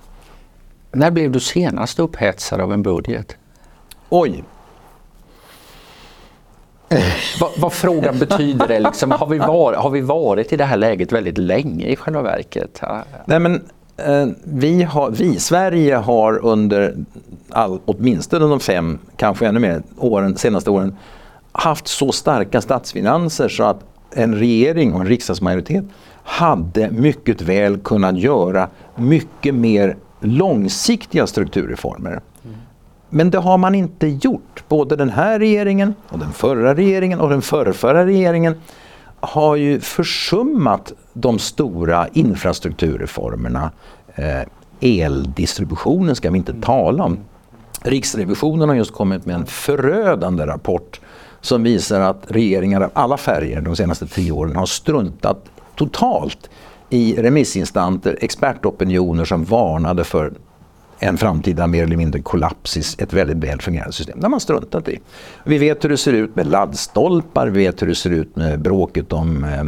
När 0.97 1.11
blev 1.11 1.31
du 1.31 1.41
senast 1.41 1.99
upphetsad 1.99 2.61
av 2.61 2.73
en 2.73 2.83
budget? 2.83 3.37
Oj, 4.09 4.45
vad, 7.41 7.51
vad, 7.59 7.73
frågan 7.73 8.19
betyder 8.19 8.69
det 8.69 8.81
liksom, 8.81 9.11
har 9.11 9.27
vi, 9.27 9.39
var, 9.39 9.75
har 9.75 9.91
vi 9.91 10.01
varit 10.01 10.53
i 10.53 10.57
det 10.57 10.65
här 10.65 10.77
läget 10.77 11.13
väldigt 11.13 11.39
länge 11.39 11.87
i 11.87 11.97
själva 11.97 12.23
verket? 12.23 12.83
Nej 13.25 13.39
men 13.39 13.69
Eh, 13.97 14.27
vi, 14.45 14.83
har, 14.83 15.11
vi, 15.11 15.39
Sverige 15.39 15.97
har 15.97 16.45
under 16.45 16.95
all, 17.51 17.81
åtminstone 17.85 18.47
de 18.47 18.61
fem, 18.61 18.99
kanske 19.17 19.47
ännu 19.47 19.61
mer, 19.61 19.83
åren, 19.99 20.37
senaste 20.37 20.71
åren 20.71 20.97
haft 21.53 21.89
så 21.89 22.13
starka 22.13 22.61
statsfinanser 22.61 23.49
så 23.49 23.65
att 23.65 23.85
en 24.11 24.35
regering 24.35 24.95
och 24.95 25.01
en 25.01 25.07
riksdagsmajoritet 25.07 25.85
hade 26.23 26.91
mycket 26.91 27.43
väl 27.43 27.79
kunnat 27.79 28.19
göra 28.19 28.69
mycket 28.97 29.55
mer 29.55 29.97
långsiktiga 30.21 31.27
strukturreformer. 31.27 32.11
Mm. 32.45 32.57
Men 33.09 33.31
det 33.31 33.39
har 33.39 33.59
man 33.59 33.75
inte 33.75 34.07
gjort. 34.07 34.65
Både 34.69 34.97
den 34.97 35.11
här 35.11 35.39
regeringen 35.39 35.95
och 36.09 36.19
den 36.19 36.33
förra 36.33 36.75
regeringen 36.75 37.21
och 37.21 37.31
den 37.31 37.43
förrförra 37.43 38.07
regeringen 38.07 38.55
har 39.21 39.57
ju 39.57 39.81
försummat 39.81 40.93
de 41.13 41.39
stora 41.39 42.09
infrastrukturreformerna. 42.09 43.71
Eh, 44.15 44.43
eldistributionen 44.81 46.17
ska 46.17 46.31
vi 46.31 46.39
inte 46.39 46.55
tala 46.61 47.05
om. 47.05 47.19
Riksrevisionen 47.83 48.69
har 48.69 48.77
just 48.77 48.93
kommit 48.93 49.27
med 49.27 49.37
en 49.37 49.47
förödande 49.47 50.47
rapport 50.47 51.01
som 51.41 51.63
visar 51.63 52.01
att 52.01 52.25
regeringar 52.29 52.81
av 52.81 52.91
alla 52.95 53.17
färger 53.17 53.61
de 53.61 53.77
senaste 53.77 54.07
tio 54.07 54.33
åren 54.33 54.57
har 54.57 54.67
struntat 54.67 55.45
totalt 55.77 56.51
i 56.91 57.23
remissinstanser, 57.23 58.19
expertopinioner 58.21 59.25
som 59.25 59.45
varnade 59.45 60.05
för 60.05 60.33
en 60.99 61.19
framtida 61.19 61.67
mer 61.67 61.83
eller 61.83 61.97
mindre 61.97 62.21
kollaps 62.21 62.77
i 62.77 63.03
ett 63.03 63.13
väldigt 63.13 63.37
väl 63.37 63.61
fungerande 63.61 63.93
system. 63.93 64.21
Det 64.21 64.25
har 64.25 64.31
man 64.31 64.41
struntat 64.41 64.89
i. 64.89 65.01
Vi 65.45 65.59
vet 65.59 65.85
hur 65.85 65.89
det 65.89 65.97
ser 65.97 66.13
ut 66.13 66.37
med 66.37 66.47
laddstolpar, 66.47 67.47
vi 67.47 67.65
vet 67.65 67.83
hur 67.83 67.87
det 67.87 67.95
ser 67.95 68.11
ut 68.11 68.37
med 68.37 68.61
bråket 68.61 69.13
om 69.13 69.45
eh, 69.45 69.65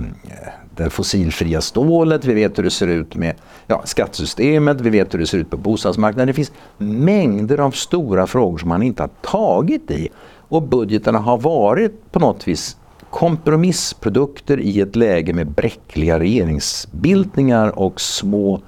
det 0.77 0.91
fossilfria 0.91 1.61
stålet, 1.61 2.25
vi 2.25 2.35
vet 2.35 2.59
hur 2.59 2.63
det 2.63 2.71
ser 2.71 2.87
ut 2.87 3.17
med 3.17 3.35
ja, 3.67 3.83
skattesystemet, 3.85 4.81
vi 4.81 4.91
vet 4.91 5.15
hur 5.15 5.19
det 5.19 5.27
ser 5.27 5.39
ut 5.39 5.51
på 5.51 5.57
bostadsmarknaden. 5.57 6.27
Det 6.27 6.33
finns 6.33 6.53
mängder 6.79 7.59
av 7.59 7.71
stora 7.71 8.27
frågor 8.27 8.59
som 8.59 8.69
man 8.69 8.83
inte 8.83 9.03
har 9.03 9.11
tagit 9.23 9.91
i. 9.91 10.09
Och 10.51 10.63
budgetarna 10.63 11.19
har 11.19 11.39
varit 11.39 12.13
på 12.13 12.19
något 12.19 12.49
vis 12.49 12.77
kompromissprodukter 13.11 14.61
i 14.61 14.81
ett 14.81 14.97
läge 14.97 15.33
med 15.33 15.51
bräckliga 15.51 16.19
regeringsbildningar 16.19 17.79
och 17.79 18.01
små, 18.01 18.61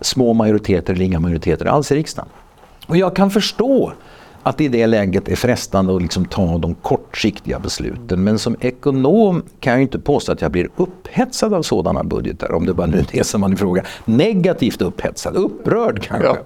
små 0.00 0.32
majoriteter 0.32 0.92
eller 0.94 1.04
inga 1.04 1.20
majoriteter 1.20 1.66
alls 1.66 1.92
i 1.92 1.94
riksdagen. 1.94 2.28
Och 2.86 2.96
jag 2.96 3.16
kan 3.16 3.30
förstå 3.30 3.92
att 4.42 4.60
i 4.60 4.68
det 4.68 4.86
läget 4.86 5.28
är 5.28 5.36
frestande 5.36 5.96
att 5.96 6.02
liksom 6.02 6.24
ta 6.24 6.58
de 6.58 6.74
kortsiktiga 6.74 7.58
besluten. 7.58 8.24
Men 8.24 8.38
som 8.38 8.56
ekonom 8.60 9.42
kan 9.60 9.72
jag 9.72 9.82
inte 9.82 9.98
påstå 9.98 10.32
att 10.32 10.40
jag 10.40 10.50
blir 10.52 10.68
upphetsad 10.76 11.54
av 11.54 11.62
sådana 11.62 12.04
budgetar. 12.04 12.52
Om 12.52 12.66
det 12.66 12.74
bara 12.74 12.86
nu 12.86 12.98
är 12.98 13.06
det 13.12 13.24
som 13.24 13.40
man 13.40 13.56
frågar. 13.56 13.86
Negativt 14.04 14.82
upphetsad, 14.82 15.36
upprörd 15.36 16.02
kanske. 16.02 16.26
Ja. 16.26 16.36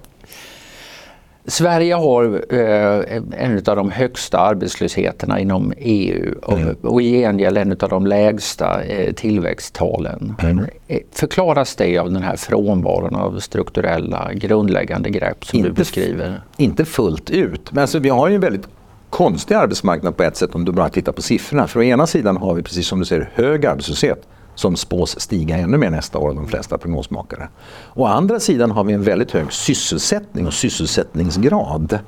Sverige 1.51 1.95
har 1.95 2.45
eh, 2.55 3.23
en 3.37 3.57
av 3.67 3.77
de 3.77 3.91
högsta 3.91 4.39
arbetslösheterna 4.39 5.41
inom 5.41 5.73
EU 5.77 6.35
och, 6.43 6.59
mm. 6.59 6.77
och 6.83 7.03
i 7.03 7.21
gengäld 7.21 7.59
en 7.59 7.73
av 7.73 7.89
de 7.89 8.07
lägsta 8.07 8.83
eh, 8.83 9.13
tillväxttalen. 9.13 10.35
Mm. 10.43 10.67
Eh, 10.89 10.99
förklaras 11.13 11.77
det 11.77 11.99
av 11.99 12.13
den 12.13 12.23
här 12.23 12.37
frånvaron 12.37 13.17
av 13.17 13.39
strukturella 13.39 14.31
grundläggande 14.35 15.11
grepp 15.11 15.45
som 15.45 15.59
inte, 15.59 15.69
du 15.69 15.75
beskriver? 15.75 16.43
Inte 16.57 16.85
fullt 16.85 17.31
ut, 17.31 17.73
men 17.73 17.83
alltså, 17.83 17.99
vi 17.99 18.09
har 18.09 18.29
ju 18.29 18.35
en 18.35 18.41
väldigt 18.41 18.69
konstig 19.11 19.55
arbetsmarknad 19.55 20.17
på 20.17 20.23
ett 20.23 20.37
sätt 20.37 20.55
om 20.55 20.65
du 20.65 20.73
bara 20.73 20.89
tittar 20.89 21.13
på 21.13 21.23
siffrorna. 21.23 21.67
För 21.67 21.81
å 21.81 21.83
ena 21.83 22.07
sidan 22.07 22.37
har 22.37 22.55
vi 22.55 22.63
precis 22.63 22.87
som 22.87 22.99
du 22.99 23.05
säger 23.05 23.31
hög 23.35 23.67
arbetslöshet 23.67 24.29
som 24.61 24.77
spås 24.77 25.21
stiga 25.21 25.57
ännu 25.57 25.77
mer 25.77 25.91
nästa 25.91 26.19
år 26.19 26.29
av 26.29 26.35
de 26.35 26.47
flesta 26.47 26.79
prognosmakare. 26.79 27.49
Å 27.95 28.05
andra 28.05 28.41
sidan 28.41 28.71
har 28.71 28.85
vi 28.85 28.93
en 28.93 29.03
väldigt 29.03 29.31
hög 29.31 29.53
sysselsättning 29.53 30.47
och 30.47 30.55
sysselsättningsgrad. 30.55 31.99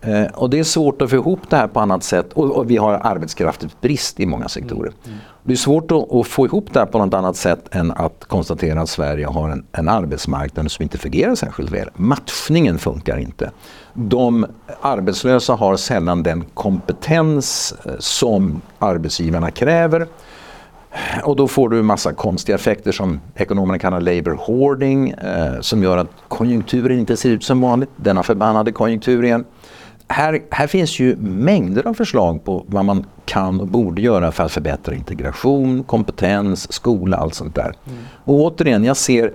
Eh, 0.00 0.24
och 0.34 0.50
det 0.50 0.58
är 0.58 0.64
svårt 0.64 1.02
att 1.02 1.10
få 1.10 1.16
ihop 1.16 1.40
det 1.48 1.56
här 1.56 1.68
på 1.68 1.80
annat 1.80 2.04
sätt 2.04 2.32
och, 2.32 2.56
och 2.56 2.70
vi 2.70 2.76
har 2.76 2.92
arbetskraftsbrist 2.92 4.20
i 4.20 4.26
många 4.26 4.48
sektorer. 4.48 4.92
Mm. 5.06 5.18
Det 5.42 5.52
är 5.52 5.56
svårt 5.56 5.90
att, 5.90 6.12
att, 6.12 6.26
få 6.26 6.46
ihop 6.46 6.66
det 6.72 6.78
här 6.78 6.86
på 6.86 6.98
något 6.98 7.14
annat 7.14 7.36
sätt 7.36 7.68
än 7.70 7.90
att 7.90 8.24
konstatera 8.24 8.80
att 8.80 8.88
Sverige 8.88 9.26
har 9.26 9.48
en, 9.48 9.66
en 9.72 9.88
arbetsmarknad 9.88 10.70
som 10.70 10.82
inte 10.82 10.98
fungerar 10.98 11.34
särskilt 11.34 11.70
väl. 11.70 11.90
Matchningen 11.94 12.78
funkar 12.78 13.18
inte. 13.18 13.50
De 13.94 14.46
arbetslösa 14.80 15.54
har 15.54 15.76
sällan 15.76 16.22
den 16.22 16.44
kompetens 16.54 17.74
eh, 17.84 17.92
som 17.98 18.60
arbetsgivarna 18.78 19.50
kräver. 19.50 20.06
Och 21.24 21.36
då 21.36 21.48
får 21.48 21.68
du 21.68 21.82
massa 21.82 22.12
konstiga 22.12 22.56
effekter 22.56 22.92
som 22.92 23.20
ekonomerna 23.34 23.78
kallar 23.78 24.00
labour 24.00 24.38
hoarding 24.46 25.10
eh, 25.10 25.60
som 25.60 25.82
gör 25.82 25.98
att 25.98 26.10
konjunkturen 26.28 26.98
inte 26.98 27.16
ser 27.16 27.30
ut 27.30 27.44
som 27.44 27.60
vanligt. 27.60 27.90
Denna 27.96 28.22
förbannade 28.22 28.72
konjunktur 28.72 29.24
igen. 29.24 29.44
Här, 30.08 30.42
här 30.50 30.66
finns 30.66 31.00
ju 31.00 31.16
mängder 31.16 31.86
av 31.86 31.94
förslag 31.94 32.44
på 32.44 32.64
vad 32.68 32.84
man 32.84 33.06
kan 33.24 33.60
och 33.60 33.66
borde 33.66 34.02
göra 34.02 34.32
för 34.32 34.44
att 34.44 34.52
förbättra 34.52 34.94
integration, 34.94 35.82
kompetens, 35.82 36.72
skola, 36.72 37.16
allt 37.16 37.34
sånt 37.34 37.54
där. 37.54 37.74
Mm. 37.86 37.98
Och 38.24 38.34
återigen, 38.34 38.84
jag 38.84 38.96
ser 38.96 39.32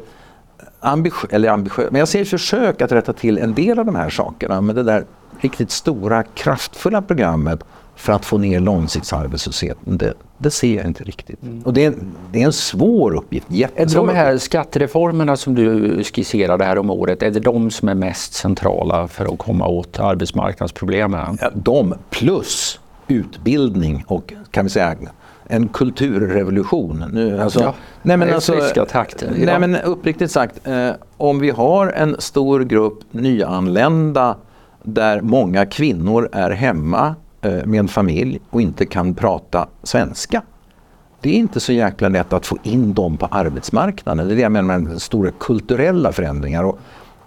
ambitiös, 0.79 1.33
eller 1.33 1.49
ambitiös, 1.49 1.91
men 1.91 1.99
jag 1.99 2.07
ser 2.07 2.25
försök 2.25 2.81
att 2.81 2.91
rätta 2.91 3.13
till 3.13 3.37
en 3.37 3.53
del 3.53 3.79
av 3.79 3.85
de 3.85 3.95
här 3.95 4.09
sakerna. 4.09 4.61
Men 4.61 4.75
det 4.75 4.83
där 4.83 5.05
riktigt 5.41 5.71
stora, 5.71 6.23
kraftfulla 6.23 7.01
programmet 7.01 7.63
för 7.95 8.13
att 8.13 8.25
få 8.25 8.37
ner 8.37 8.59
långsiktsarbetslösheten, 8.59 9.97
det, 9.97 10.13
det 10.37 10.51
ser 10.51 10.75
jag 10.75 10.85
inte 10.85 11.03
riktigt. 11.03 11.43
Mm. 11.43 11.61
Och 11.61 11.73
det 11.73 11.85
är, 11.85 11.93
det 12.31 12.41
är 12.41 12.45
en 12.45 12.53
svår 12.53 13.15
uppgift, 13.15 13.47
jättesvår 13.49 14.07
De 14.07 14.15
här 14.15 14.37
skattereformerna 14.37 15.37
som 15.37 15.55
du 15.55 16.03
skisserade 16.03 16.65
här 16.65 16.77
om 16.77 16.89
året, 16.89 17.23
är 17.23 17.31
det 17.31 17.39
de 17.39 17.71
som 17.71 17.89
är 17.89 17.95
mest 17.95 18.33
centrala 18.33 19.07
för 19.07 19.33
att 19.33 19.39
komma 19.39 19.67
åt 19.67 19.99
arbetsmarknadsproblemen? 19.99 21.37
Ja, 21.41 21.51
de 21.53 21.95
plus 22.09 22.79
utbildning 23.07 24.03
och 24.07 24.33
kan 24.51 24.65
vi 24.65 24.69
säga 24.69 24.95
en 25.47 25.67
kulturrevolution. 25.67 27.05
Nu, 27.13 27.41
alltså, 27.41 27.59
ja, 27.59 27.73
nej 28.01 28.17
men 28.17 28.33
alltså, 28.33 28.53
friska 28.53 28.85
takter. 28.85 29.31
Nej 29.31 29.47
ja. 29.47 29.59
men 29.59 29.75
uppriktigt 29.75 30.31
sagt, 30.31 30.67
eh, 30.67 30.89
om 31.17 31.39
vi 31.39 31.49
har 31.49 31.87
en 31.87 32.15
stor 32.19 32.59
grupp 32.59 32.99
nyanlända 33.11 34.37
där 34.83 35.21
många 35.21 35.65
kvinnor 35.65 36.29
är 36.31 36.51
hemma 36.51 37.15
Eh, 37.45 37.65
med 37.65 37.79
en 37.79 37.87
familj 37.87 38.39
och 38.49 38.61
inte 38.61 38.85
kan 38.85 39.13
prata 39.13 39.67
svenska. 39.83 40.41
Det 41.21 41.29
är 41.29 41.33
inte 41.33 41.59
så 41.59 41.73
jäkla 41.73 42.09
lätt 42.09 42.33
att 42.33 42.45
få 42.45 42.57
in 42.63 42.93
dem 42.93 43.17
på 43.17 43.25
arbetsmarknaden. 43.25 44.27
Det 44.27 44.33
är 44.33 44.35
det 44.35 44.41
jag 44.41 44.51
menar 44.51 44.79
med 44.79 45.01
stora 45.01 45.31
kulturella 45.39 46.11
förändringar. 46.11 46.63
Och 46.63 46.79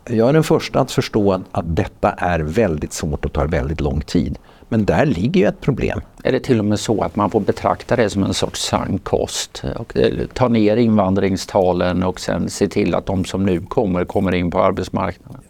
jag 0.05 0.29
är 0.29 0.33
den 0.33 0.43
första 0.43 0.81
att 0.81 0.93
förstå 0.93 1.33
att, 1.33 1.43
att 1.53 1.77
detta 1.77 2.11
är 2.11 2.41
väldigt 2.41 2.93
svårt 2.93 3.25
och 3.25 3.33
tar 3.33 3.47
väldigt 3.47 3.81
lång 3.81 4.01
tid. 4.01 4.39
Men 4.69 4.85
där 4.85 5.07
ligger 5.07 5.41
ju 5.41 5.47
ett 5.47 5.61
problem. 5.61 6.01
Är 6.23 6.33
det 6.33 6.41
till 6.41 6.59
och 6.59 6.65
med 6.65 6.81
så 6.81 7.03
att 7.03 7.17
man 7.17 7.31
får 7.31 7.41
betrakta 7.41 7.97
det 7.97 8.11
som 8.11 8.25
en 8.25 8.35
sorts 8.35 8.69
sankost 8.69 9.65
och 9.77 9.97
eh, 9.97 10.27
ta 10.35 10.49
ner 10.49 10.77
invandringstalen 10.77 12.03
och 12.03 12.21
sen 12.21 12.51
se 12.51 12.69
till 12.69 12.95
att 12.95 13.07
de 13.07 13.25
som 13.25 13.47
nu 13.47 13.61
kommer, 13.61 14.05
kommer 14.05 14.35
in 14.35 14.51
på 14.51 14.63
arbetsmarknaden? 14.63 15.43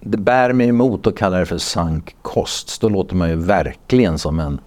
Det 0.00 0.16
bär 0.16 0.52
mig 0.52 0.68
emot 0.68 1.06
att 1.06 1.16
kalla 1.16 1.38
det 1.38 1.46
för 1.46 1.58
sank 1.58 2.16
kost. 2.22 2.80
Då 2.80 2.88
låter 2.88 3.16
man 3.16 3.28
ju 3.28 3.36
verkligen 3.36 4.18
som 4.18 4.40
en 4.40 4.60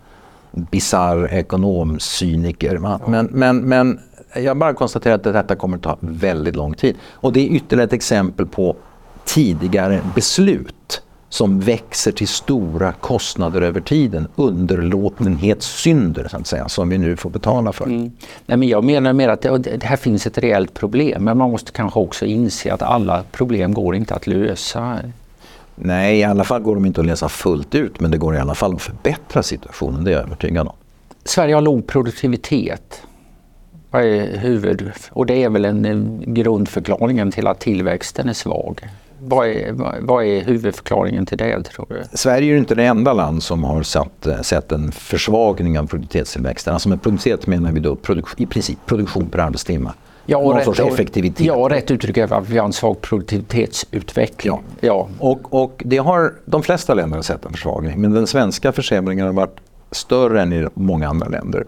bizarr 0.51 1.33
ekonomcyniker. 1.33 2.99
Men, 3.07 3.25
men, 3.25 3.57
men 3.57 3.99
jag 4.35 4.57
bara 4.57 4.73
konstaterar 4.73 5.15
att 5.15 5.23
detta 5.23 5.55
kommer 5.55 5.77
att 5.77 5.83
ta 5.83 5.97
väldigt 5.99 6.55
lång 6.55 6.73
tid. 6.73 6.95
Och 7.11 7.33
det 7.33 7.39
är 7.39 7.55
ytterligare 7.55 7.87
ett 7.87 7.93
exempel 7.93 8.45
på 8.45 8.75
tidigare 9.25 10.01
beslut 10.15 11.01
som 11.29 11.59
växer 11.59 12.11
till 12.11 12.27
stora 12.27 12.91
kostnader 12.91 13.61
över 13.61 13.81
tiden. 13.81 14.27
Underlåtenhetssynder 14.35 16.27
så 16.27 16.37
att 16.37 16.47
säga, 16.47 16.69
som 16.69 16.89
vi 16.89 16.97
nu 16.97 17.15
får 17.17 17.29
betala 17.29 17.71
för. 17.71 17.85
Mm. 17.85 18.11
Nej, 18.45 18.57
men 18.57 18.67
jag 18.67 18.83
menar 18.83 19.13
mer 19.13 19.29
att 19.29 19.41
det, 19.41 19.57
det, 19.57 19.83
här 19.83 19.95
finns 19.95 20.27
ett 20.27 20.37
reellt 20.37 20.73
problem 20.73 21.23
men 21.23 21.37
man 21.37 21.51
måste 21.51 21.71
kanske 21.71 21.99
också 21.99 22.25
inse 22.25 22.73
att 22.73 22.81
alla 22.81 23.23
problem 23.31 23.73
går 23.73 23.95
inte 23.95 24.15
att 24.15 24.27
lösa. 24.27 24.99
Nej, 25.75 26.19
i 26.19 26.23
alla 26.23 26.43
fall 26.43 26.61
går 26.61 26.75
de 26.75 26.85
inte 26.85 27.01
att 27.01 27.07
läsa 27.07 27.29
fullt 27.29 27.75
ut 27.75 27.99
men 27.99 28.11
det 28.11 28.17
går 28.17 28.35
i 28.35 28.39
alla 28.39 28.55
fall 28.55 28.75
att 28.75 28.81
förbättra 28.81 29.43
situationen, 29.43 30.03
det 30.03 30.11
är 30.11 30.15
jag 30.15 30.23
övertygad 30.23 30.67
om. 30.67 30.75
Sverige 31.23 31.55
har 31.55 31.61
låg 31.61 31.87
produktivitet. 31.87 33.01
Vad 33.91 34.03
är 34.03 34.37
huvud... 34.37 34.91
Och 35.11 35.25
det 35.25 35.43
är 35.43 35.49
väl 35.49 35.65
en 35.65 36.23
grundförklaringen 36.27 37.31
till 37.31 37.47
att 37.47 37.59
tillväxten 37.59 38.29
är 38.29 38.33
svag. 38.33 38.89
Vad 39.19 39.47
är, 39.47 39.71
vad 40.01 40.25
är 40.25 40.41
huvudförklaringen 40.43 41.25
till 41.25 41.37
det 41.37 41.63
tror 41.63 41.85
du? 41.89 42.17
Sverige 42.17 42.47
är 42.47 42.51
ju 42.51 42.57
inte 42.57 42.75
det 42.75 42.85
enda 42.85 43.13
land 43.13 43.43
som 43.43 43.63
har 43.63 43.83
satt, 43.83 44.27
sett 44.41 44.71
en 44.71 44.91
försvagning 44.91 45.79
av 45.79 45.87
produktivitetstillväxten. 45.87 46.73
Alltså 46.73 46.89
med 46.89 47.01
produktivitet 47.01 47.47
menar 47.47 47.71
vi 47.71 47.79
då 47.79 47.95
produk, 47.95 48.25
i 48.37 48.45
princip 48.45 48.79
produktion 48.85 49.29
per 49.29 49.39
arbetstimme. 49.39 49.91
Ja, 50.25 50.37
och 50.37 50.55
rätt, 50.55 50.79
effektivitet. 50.79 51.45
Ja, 51.45 51.67
rätt 51.71 51.91
uttryck 51.91 52.17
är 52.17 52.33
att 52.33 52.49
vi 52.49 52.57
har 52.57 52.65
en 52.65 52.73
svag 52.73 53.01
produktivitetsutveckling. 53.01 54.53
Ja. 54.53 54.59
ja. 54.81 55.09
Och, 55.19 55.63
och 55.63 55.83
det 55.85 55.97
har 55.97 56.33
de 56.45 56.63
flesta 56.63 56.93
länder 56.93 57.21
sett 57.21 57.45
en 57.45 57.51
försvagning. 57.51 58.01
Men 58.01 58.13
den 58.13 58.27
svenska 58.27 58.71
försämringen 58.71 59.25
har 59.25 59.33
varit 59.33 59.57
större 59.91 60.41
än 60.41 60.53
i 60.53 60.67
många 60.73 61.09
andra 61.09 61.27
länder. 61.27 61.65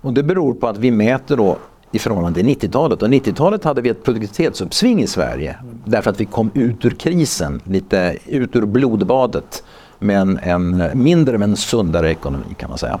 Och 0.00 0.12
det 0.12 0.22
beror 0.22 0.54
på 0.54 0.68
att 0.68 0.78
vi 0.78 0.90
mäter 0.90 1.36
då 1.36 1.56
i 1.92 1.98
förhållande 1.98 2.40
till 2.40 2.48
90-talet. 2.48 3.02
Och 3.02 3.08
90-talet 3.08 3.64
hade 3.64 3.80
vi 3.80 3.88
ett 3.88 4.04
produktivitetsuppsving 4.04 5.02
i 5.02 5.06
Sverige. 5.06 5.56
Därför 5.84 6.10
att 6.10 6.20
vi 6.20 6.24
kom 6.24 6.50
ut 6.54 6.84
ur 6.84 6.90
krisen, 6.90 7.60
lite 7.64 8.16
ut 8.26 8.56
ur 8.56 8.66
blodbadet. 8.66 9.64
Med 9.98 10.20
en, 10.20 10.38
en 10.42 10.90
mindre 10.94 11.38
men 11.38 11.56
sundare 11.56 12.10
ekonomi 12.10 12.54
kan 12.58 12.68
man 12.68 12.78
säga. 12.78 13.00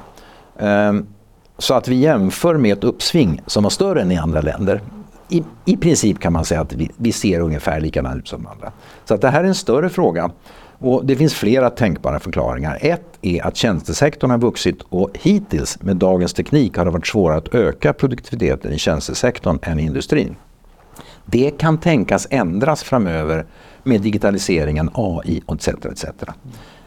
Um, 0.58 1.06
så 1.60 1.74
att 1.74 1.88
vi 1.88 1.94
jämför 1.94 2.56
med 2.56 2.78
ett 2.78 2.84
uppsving 2.84 3.42
som 3.46 3.62
var 3.62 3.70
större 3.70 4.02
än 4.02 4.12
i 4.12 4.16
andra 4.16 4.40
länder. 4.40 4.80
i, 5.28 5.42
i 5.64 5.76
princip 5.76 6.18
kan 6.18 6.32
man 6.32 6.44
säga 6.44 6.60
att 6.60 6.72
vi, 6.72 6.90
vi 6.96 7.12
ser 7.12 7.40
ungefär 7.40 7.80
likadana 7.80 8.16
ut 8.16 8.28
som 8.28 8.46
andra. 8.46 8.72
Så 9.04 9.14
att 9.14 9.20
det 9.20 9.28
här 9.28 9.44
är 9.44 9.48
en 9.48 9.54
större 9.54 9.88
fråga. 9.88 10.30
Och 10.78 11.06
det 11.06 11.16
finns 11.16 11.34
flera 11.34 11.70
tänkbara 11.70 12.20
förklaringar. 12.20 12.78
Ett 12.80 13.18
är 13.22 13.46
att 13.46 13.56
tjänstesektorn 13.56 14.30
har 14.30 14.38
vuxit 14.38 14.82
och 14.88 15.10
hittills 15.14 15.82
med 15.82 15.96
dagens 15.96 16.34
teknik 16.34 16.76
har 16.76 16.84
det 16.84 16.90
varit 16.90 17.06
svårare 17.06 17.38
att 17.38 17.54
öka 17.54 17.92
produktiviteten 17.92 18.72
i 18.72 18.78
tjänstesektorn 18.78 19.58
än 19.62 19.80
i 19.80 19.82
industrin. 19.82 20.36
Det 21.26 21.50
kan 21.50 21.78
tänkas 21.78 22.26
ändras 22.30 22.82
framöver 22.82 23.46
med 23.82 24.00
digitaliseringen, 24.00 24.90
AI 24.94 25.42
etc. 25.52 25.68
etc. 25.68 26.04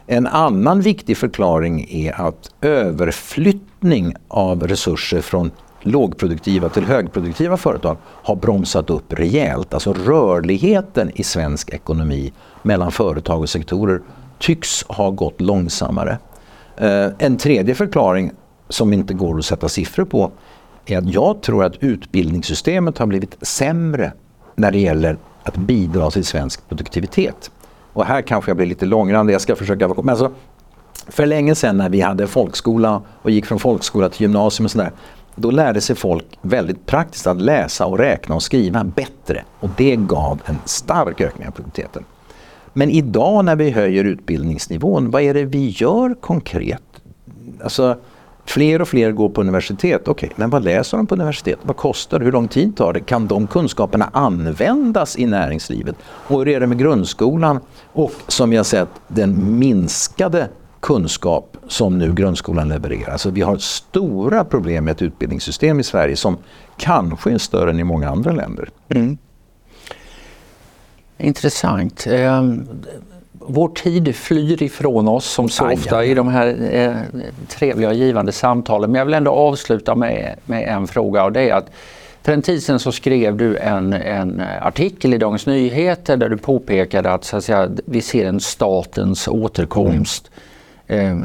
En 0.06 0.26
annan 0.26 0.80
viktig 0.80 1.16
förklaring 1.16 1.86
är 1.90 2.20
att 2.20 2.50
överflyttning 2.60 4.14
av 4.28 4.68
resurser 4.68 5.20
från 5.20 5.50
lågproduktiva 5.80 6.68
till 6.68 6.84
högproduktiva 6.84 7.56
företag 7.56 7.96
har 8.04 8.36
bromsat 8.36 8.90
upp 8.90 9.12
rejält. 9.12 9.74
Alltså 9.74 9.92
rörligheten 9.92 11.10
i 11.14 11.22
svensk 11.22 11.70
ekonomi 11.70 12.32
mellan 12.62 12.92
företag 12.92 13.40
och 13.40 13.48
sektorer 13.48 14.00
tycks 14.38 14.84
ha 14.88 15.10
gått 15.10 15.40
långsammare. 15.40 16.18
Eh, 16.76 17.06
en 17.18 17.36
tredje 17.36 17.74
förklaring 17.74 18.32
som 18.68 18.92
inte 18.92 19.14
går 19.14 19.38
att 19.38 19.44
sätta 19.44 19.68
siffror 19.68 20.04
på 20.04 20.32
är 20.86 20.98
att 20.98 21.12
jag 21.12 21.42
tror 21.42 21.64
att 21.64 21.76
utbildningssystemet 21.80 22.98
har 22.98 23.06
blivit 23.06 23.36
sämre 23.42 24.12
när 24.54 24.70
det 24.70 24.78
gäller 24.78 25.18
att 25.42 25.56
bidra 25.56 26.10
till 26.10 26.24
svensk 26.24 26.68
produktivitet. 26.68 27.50
Och 27.94 28.04
här 28.04 28.22
kanske 28.22 28.50
jag 28.50 28.56
blir 28.56 28.66
lite 28.66 28.86
långrandig, 28.86 29.34
jag 29.34 29.40
ska 29.40 29.56
försöka 29.56 29.88
vara 29.88 30.02
men 30.02 30.08
alltså, 30.08 30.30
För 31.08 31.26
länge 31.26 31.54
sedan 31.54 31.76
när 31.76 31.88
vi 31.88 32.00
hade 32.00 32.26
folkskola 32.26 33.02
och 33.22 33.30
gick 33.30 33.46
från 33.46 33.58
folkskola 33.58 34.08
till 34.08 34.22
gymnasium 34.22 34.64
och 34.64 34.70
sådär 34.70 34.92
då 35.34 35.50
lärde 35.50 35.80
sig 35.80 35.96
folk 35.96 36.24
väldigt 36.42 36.86
praktiskt 36.86 37.26
att 37.26 37.40
läsa 37.40 37.86
och 37.86 37.98
räkna 37.98 38.34
och 38.34 38.42
skriva 38.42 38.84
bättre. 38.84 39.44
Och 39.60 39.70
det 39.76 39.96
gav 39.96 40.40
en 40.44 40.58
stark 40.64 41.20
ökning 41.20 41.48
av 41.48 41.52
produktiviteten. 41.52 42.04
Men 42.72 42.90
idag 42.90 43.44
när 43.44 43.56
vi 43.56 43.70
höjer 43.70 44.04
utbildningsnivån, 44.04 45.10
vad 45.10 45.22
är 45.22 45.34
det 45.34 45.44
vi 45.44 45.68
gör 45.68 46.14
konkret? 46.20 46.82
Alltså, 47.62 47.96
fler 48.44 48.80
och 48.80 48.88
fler 48.88 49.12
går 49.12 49.28
på 49.28 49.40
universitet. 49.40 50.08
Okej, 50.08 50.26
okay, 50.26 50.30
men 50.36 50.50
vad 50.50 50.64
läser 50.64 50.96
de 50.96 51.06
på 51.06 51.14
universitet? 51.14 51.58
Vad 51.62 51.76
kostar 51.76 52.18
det? 52.18 52.24
Hur 52.24 52.32
lång 52.32 52.48
tid 52.48 52.76
tar 52.76 52.92
det? 52.92 53.00
Kan 53.00 53.26
de 53.26 53.46
kunskaperna 53.46 54.10
användas 54.12 55.18
i 55.18 55.26
näringslivet? 55.26 55.96
Och 56.04 56.38
hur 56.38 56.48
är 56.48 56.60
det 56.60 56.66
med 56.66 56.78
grundskolan? 56.78 57.60
Och 57.92 58.12
som 58.28 58.52
jag 58.52 58.66
sett, 58.66 58.88
den 59.08 59.58
minskade 59.58 60.48
kunskap 60.80 61.56
som 61.68 61.98
nu 61.98 62.14
grundskolan 62.14 62.68
levererar. 62.68 63.12
Alltså 63.12 63.30
vi 63.30 63.40
har 63.40 63.56
stora 63.56 64.44
problem 64.44 64.84
med 64.84 64.92
ett 64.92 65.02
utbildningssystem 65.02 65.80
i 65.80 65.82
Sverige 65.82 66.16
som 66.16 66.36
kanske 66.76 67.32
är 67.32 67.38
större 67.38 67.70
än 67.70 67.80
i 67.80 67.84
många 67.84 68.10
andra 68.10 68.32
länder. 68.32 68.68
Mm. 68.88 69.18
Intressant. 71.18 72.06
Ehm, 72.06 72.68
vår 73.38 73.68
tid 73.68 74.16
flyr 74.16 74.62
ifrån 74.62 75.08
oss 75.08 75.24
som 75.24 75.48
så 75.48 75.72
ofta 75.72 76.04
i 76.04 76.14
de 76.14 76.28
här 76.28 76.74
eh, 76.74 77.20
trevliga 77.48 77.88
och 77.88 77.94
givande 77.94 78.32
samtalen. 78.32 78.90
Men 78.90 78.98
jag 78.98 79.04
vill 79.04 79.14
ändå 79.14 79.30
avsluta 79.30 79.94
med, 79.94 80.34
med 80.44 80.68
en 80.68 80.86
fråga 80.86 81.24
och 81.24 81.32
det 81.32 81.50
är 81.50 81.54
att 81.54 81.70
för 82.22 82.32
en 82.32 82.42
tid 82.42 82.62
sedan 82.62 82.78
så 82.78 82.92
skrev 82.92 83.36
du 83.36 83.56
en, 83.56 83.92
en 83.92 84.42
artikel 84.60 85.14
i 85.14 85.18
Dagens 85.18 85.46
Nyheter 85.46 86.16
där 86.16 86.28
du 86.28 86.36
påpekade 86.36 87.12
att, 87.12 87.24
så 87.24 87.36
att 87.36 87.44
säga, 87.44 87.68
vi 87.84 88.00
ser 88.00 88.26
en 88.26 88.40
statens 88.40 89.28
återkomst. 89.28 90.30
Mm 90.34 90.40
Eh, 90.86 91.16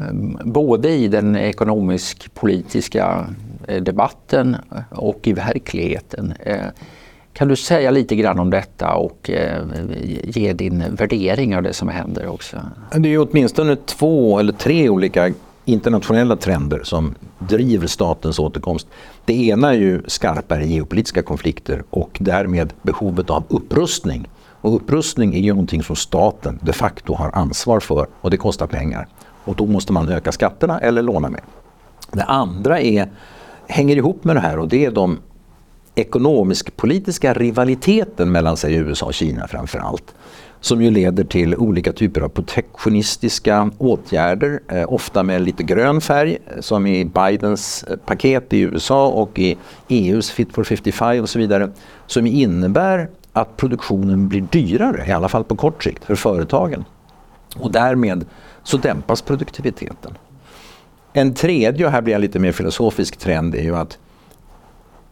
både 0.43 0.89
i 0.89 1.07
den 1.07 1.35
ekonomisk-politiska 1.35 3.27
eh, 3.67 3.81
debatten 3.81 4.55
och 4.89 5.27
i 5.27 5.33
verkligheten. 5.33 6.33
Eh, 6.39 6.65
kan 7.39 7.47
du 7.47 7.55
säga 7.55 7.91
lite 7.91 8.15
grann 8.15 8.39
om 8.39 8.49
detta 8.49 8.93
och 8.93 9.29
eh, 9.29 9.63
ge 10.23 10.53
din 10.53 10.95
värdering 10.95 11.55
av 11.55 11.63
det 11.63 11.73
som 11.73 11.87
händer 11.87 12.27
också? 12.27 12.57
Det 12.95 13.13
är 13.13 13.27
åtminstone 13.29 13.75
två 13.75 14.39
eller 14.39 14.53
tre 14.53 14.89
olika 14.89 15.33
internationella 15.65 16.35
trender 16.35 16.81
som 16.83 17.15
driver 17.39 17.87
statens 17.87 18.39
återkomst. 18.39 18.87
Det 19.25 19.47
ena 19.47 19.69
är 19.69 19.77
ju 19.77 20.01
skarpare 20.07 20.65
geopolitiska 20.65 21.21
konflikter 21.21 21.83
och 21.89 22.17
därmed 22.19 22.73
behovet 22.81 23.29
av 23.29 23.43
upprustning. 23.49 24.29
Och 24.61 24.75
upprustning 24.75 25.35
är 25.35 25.39
ju 25.39 25.49
någonting 25.49 25.83
som 25.83 25.95
staten 25.95 26.59
de 26.61 26.73
facto 26.73 27.13
har 27.13 27.31
ansvar 27.35 27.79
för 27.79 28.07
och 28.21 28.31
det 28.31 28.37
kostar 28.37 28.67
pengar. 28.67 29.07
Och 29.45 29.55
då 29.55 29.65
måste 29.65 29.93
man 29.93 30.09
öka 30.09 30.31
skatterna 30.31 30.79
eller 30.79 31.01
låna 31.01 31.29
mer. 31.29 31.43
Det 32.11 32.23
andra 32.23 32.79
är, 32.79 33.09
hänger 33.67 33.95
ihop 33.95 34.23
med 34.23 34.35
det 34.35 34.39
här 34.39 34.59
och 34.59 34.67
det 34.67 34.85
är 34.85 34.91
de 34.91 35.19
ekonomisk-politiska 35.99 37.33
rivaliteten 37.33 38.31
mellan 38.31 38.57
sig 38.57 38.75
USA 38.75 39.05
och 39.05 39.13
Kina 39.13 39.47
framför 39.47 39.79
allt. 39.79 40.15
Som 40.61 40.81
ju 40.81 40.91
leder 40.91 41.23
till 41.23 41.55
olika 41.55 41.93
typer 41.93 42.21
av 42.21 42.29
protektionistiska 42.29 43.71
åtgärder, 43.77 44.59
eh, 44.67 44.93
ofta 44.93 45.23
med 45.23 45.41
lite 45.41 45.63
grön 45.63 46.01
färg 46.01 46.37
eh, 46.47 46.61
som 46.61 46.87
i 46.87 47.05
Bidens 47.05 47.83
eh, 47.83 47.97
paket 48.05 48.53
i 48.53 48.59
USA 48.59 49.07
och 49.07 49.39
i 49.39 49.57
EUs 49.87 50.31
Fit 50.31 50.53
for 50.53 50.63
55 50.63 51.21
och 51.21 51.29
så 51.29 51.39
vidare. 51.39 51.69
Som 52.07 52.27
innebär 52.27 53.09
att 53.33 53.57
produktionen 53.57 54.27
blir 54.27 54.41
dyrare, 54.41 55.05
i 55.07 55.11
alla 55.11 55.29
fall 55.29 55.43
på 55.43 55.55
kort 55.55 55.83
sikt, 55.83 56.05
för 56.05 56.15
företagen. 56.15 56.85
Och 57.55 57.71
därmed 57.71 58.25
så 58.63 58.77
dämpas 58.77 59.21
produktiviteten. 59.21 60.17
En 61.13 61.33
tredje, 61.33 61.85
och 61.85 61.91
här 61.91 62.01
blir 62.01 62.13
jag 62.13 62.21
lite 62.21 62.39
mer 62.39 62.51
filosofisk 62.51 63.17
trend, 63.17 63.55
är 63.55 63.61
ju 63.61 63.75
att 63.75 63.97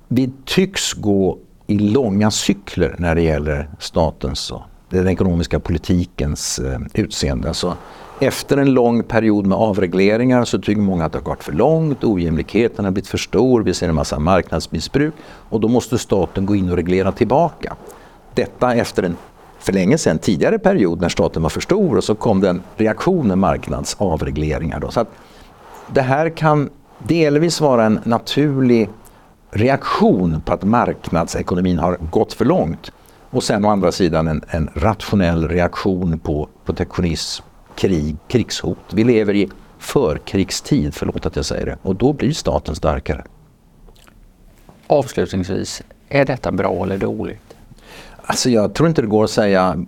vi 0.08 0.30
tycks 0.46 0.93
gå 0.93 1.38
i 1.67 1.80
långa 1.80 2.32
cykler 2.32 2.96
när 2.98 3.15
det 3.15 3.22
gäller 3.22 3.70
statens 3.80 4.52
och 4.52 4.62
den 4.89 5.08
ekonomiska 5.08 5.60
politikens 5.60 6.60
eh, 6.60 6.80
utseende. 6.93 7.48
Alltså, 7.48 7.78
efter 8.20 8.58
en 8.58 8.74
lång 8.74 9.04
period 9.04 9.46
med 9.46 9.58
avregleringar 9.58 10.46
så 10.46 10.60
tycker 10.60 10.82
många 10.82 11.06
att 11.06 11.12
det 11.12 11.17
har 11.17 11.24
gått 11.24 11.43
för 11.43 11.54
långt, 11.54 12.04
ojämlikheten 12.04 12.86
har 12.86 12.91
blivit 12.91 13.10
för 13.10 13.17
stor, 13.17 13.62
vi 13.62 13.74
ser 13.74 13.89
en 13.89 13.96
massa 13.96 14.20
marknadsmissbruk 14.20 15.13
och 15.50 15.62
då 15.62 15.67
måste 15.67 15.98
staten 15.98 16.46
gå 16.46 16.56
in 16.56 16.70
och 16.70 16.76
reglera 16.76 17.12
tillbaka. 17.12 17.76
Detta 18.34 18.74
efter 18.74 19.04
en 19.04 19.17
för 19.60 19.74
länge 19.74 19.98
sedan, 19.98 20.20
tidigare 20.20 20.60
period 20.60 21.02
när 21.02 21.10
staten 21.10 21.43
var 21.43 21.50
för 21.50 21.62
stor 21.62 21.98
och 21.98 22.04
så 22.04 22.15
kom 22.15 22.41
det 22.41 22.50
en 22.50 22.62
reaktion 22.76 23.28
med 23.28 23.38
marknadsavregleringar. 23.38 24.80
Då. 24.80 24.91
Så 24.91 25.00
att 25.00 25.12
det 25.93 26.02
här 26.02 26.30
kan 26.30 26.70
delvis 27.00 27.62
vara 27.62 27.86
en 27.86 28.00
naturlig 28.04 28.89
reaktion 29.52 30.42
på 30.42 30.54
att 30.54 30.64
marknadsekonomin 30.64 31.80
har 31.80 31.98
gått 32.12 32.34
för 32.34 32.46
långt. 32.46 32.92
Och 33.30 33.44
sen 33.44 33.66
å 33.66 33.70
andra 33.70 33.92
sidan 33.92 34.28
en, 34.28 34.44
en 34.48 34.70
rationell 34.74 35.48
reaktion 35.48 36.20
på 36.20 36.50
protektionism, 36.66 37.44
krig, 37.76 38.18
krigshot. 38.28 38.78
Vi 38.94 39.04
lever 39.04 39.34
i 39.34 39.50
förkrigstid, 39.78 40.94
förlåt 40.94 41.26
att 41.26 41.36
jag 41.36 41.46
säger 41.46 41.66
det, 41.66 41.78
och 41.82 41.96
då 41.96 42.14
blir 42.14 42.32
staten 42.32 42.76
starkare. 42.76 43.24
Avslutningsvis, 44.88 45.84
är 46.10 46.26
detta 46.26 46.52
bra 46.52 46.84
eller 46.84 46.98
dåligt? 46.98 47.42
Alltså 48.30 48.50
jag 48.50 48.74
tror 48.74 48.90
inte 48.90 49.02
det 49.02 49.08
går 49.08 49.24
att 49.24 49.30
säga. 49.30 49.86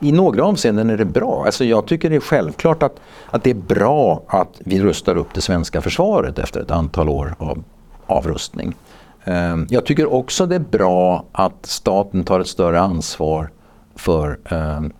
I 0.00 0.12
några 0.12 0.44
avseenden 0.44 0.90
är 0.90 0.96
det 0.96 1.04
bra. 1.04 1.42
Alltså 1.46 1.64
jag 1.64 1.86
tycker 1.86 2.10
det 2.10 2.16
är 2.16 2.20
självklart 2.20 2.82
att, 2.82 3.00
att 3.30 3.44
det 3.44 3.50
är 3.50 3.54
bra 3.54 4.22
att 4.26 4.60
vi 4.64 4.82
rustar 4.82 5.16
upp 5.16 5.34
det 5.34 5.40
svenska 5.40 5.80
försvaret 5.80 6.38
efter 6.38 6.60
ett 6.60 6.70
antal 6.70 7.08
år 7.08 7.34
av 7.38 7.64
avrustning. 8.06 8.74
Ehm, 9.24 9.66
jag 9.70 9.86
tycker 9.86 10.12
också 10.12 10.46
det 10.46 10.54
är 10.54 10.58
bra 10.58 11.24
att 11.32 11.66
staten 11.66 12.24
tar 12.24 12.40
ett 12.40 12.48
större 12.48 12.80
ansvar 12.80 13.50
för, 13.94 14.38
ehm, 14.44 14.92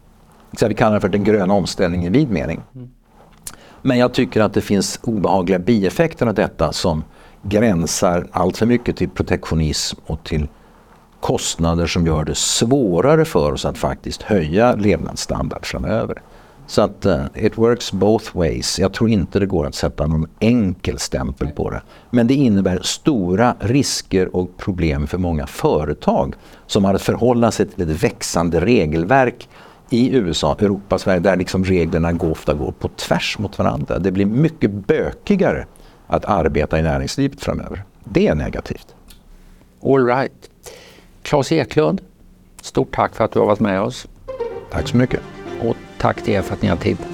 så 0.58 0.68
vi 0.68 0.74
kallar 0.74 0.94
det 0.94 1.00
för 1.00 1.08
den 1.08 1.24
gröna 1.24 1.54
omställningen 1.54 2.14
i 2.14 2.18
vid 2.18 2.30
mening. 2.30 2.60
Men 3.82 3.98
jag 3.98 4.14
tycker 4.14 4.40
att 4.40 4.54
det 4.54 4.60
finns 4.60 5.00
obehagliga 5.02 5.58
bieffekter 5.58 6.26
av 6.26 6.34
detta 6.34 6.72
som 6.72 7.04
gränsar 7.42 8.26
allt 8.32 8.56
för 8.56 8.66
mycket 8.66 8.96
till 8.96 9.08
protektionism 9.08 9.98
och 10.06 10.24
till 10.24 10.48
kostnader 11.20 11.86
som 11.86 12.06
gör 12.06 12.24
det 12.24 12.34
svårare 12.34 13.24
för 13.24 13.52
oss 13.52 13.64
att 13.64 13.78
faktiskt 13.78 14.22
höja 14.22 14.74
levnadsstandard 14.74 15.66
framöver. 15.66 16.22
Så 16.70 16.82
att 16.82 17.06
uh, 17.06 17.24
it 17.34 17.58
works 17.58 17.92
both 17.92 18.36
ways. 18.36 18.78
Jag 18.78 18.92
tror 18.92 19.10
inte 19.10 19.38
det 19.38 19.46
går 19.46 19.66
att 19.66 19.74
sätta 19.74 20.06
någon 20.06 20.26
enkel 20.40 20.98
stämpel 20.98 21.48
på 21.48 21.70
det. 21.70 21.82
Men 22.10 22.26
det 22.26 22.34
innebär 22.34 22.80
stora 22.82 23.56
risker 23.60 24.36
och 24.36 24.56
problem 24.56 25.06
för 25.06 25.18
många 25.18 25.46
företag 25.46 26.34
som 26.66 26.84
har 26.84 26.94
att 26.94 27.02
förhålla 27.02 27.50
sig 27.50 27.68
till 27.68 27.90
ett 27.90 28.02
växande 28.02 28.60
regelverk 28.60 29.48
i 29.90 30.16
USA, 30.16 30.56
Europa, 30.58 30.98
Sverige 30.98 31.20
där 31.20 31.36
liksom 31.36 31.64
reglerna 31.64 32.12
går, 32.12 32.30
ofta 32.30 32.54
går 32.54 32.72
på 32.72 32.88
tvärs 32.88 33.38
mot 33.38 33.58
varandra. 33.58 33.98
Det 33.98 34.12
blir 34.12 34.26
mycket 34.26 34.70
bökigare 34.70 35.66
att 36.06 36.24
arbeta 36.24 36.78
i 36.78 36.82
näringslivet 36.82 37.40
framöver. 37.40 37.84
Det 38.04 38.26
är 38.26 38.34
negativt. 38.34 38.94
All 39.84 40.06
right. 40.06 40.50
Claes 41.22 41.52
Eklund, 41.52 42.00
stort 42.62 42.94
tack 42.94 43.14
för 43.14 43.24
att 43.24 43.32
du 43.32 43.38
har 43.38 43.46
varit 43.46 43.60
med 43.60 43.80
oss. 43.80 44.08
Tack 44.70 44.88
så 44.88 44.96
mycket. 44.96 45.20
Tack 46.00 46.22
till 46.22 46.34
er 46.34 46.42
för 46.42 46.54
att 46.54 46.62
ni 46.62 46.68
har 46.68 46.76
tittat. 46.76 47.06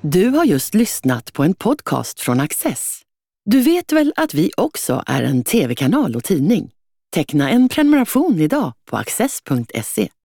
Du 0.00 0.28
har 0.28 0.44
just 0.44 0.74
lyssnat 0.74 1.32
på 1.32 1.44
en 1.44 1.54
podcast 1.54 2.20
från 2.20 2.40
Access. 2.40 3.00
Du 3.44 3.60
vet 3.60 3.92
väl 3.92 4.12
att 4.16 4.34
vi 4.34 4.50
också 4.56 5.02
är 5.06 5.22
en 5.22 5.44
tv-kanal 5.44 6.16
och 6.16 6.24
tidning? 6.24 6.70
Teckna 7.14 7.50
en 7.50 7.68
prenumeration 7.68 8.40
idag 8.40 8.72
på 8.90 8.96
access.se. 8.96 10.10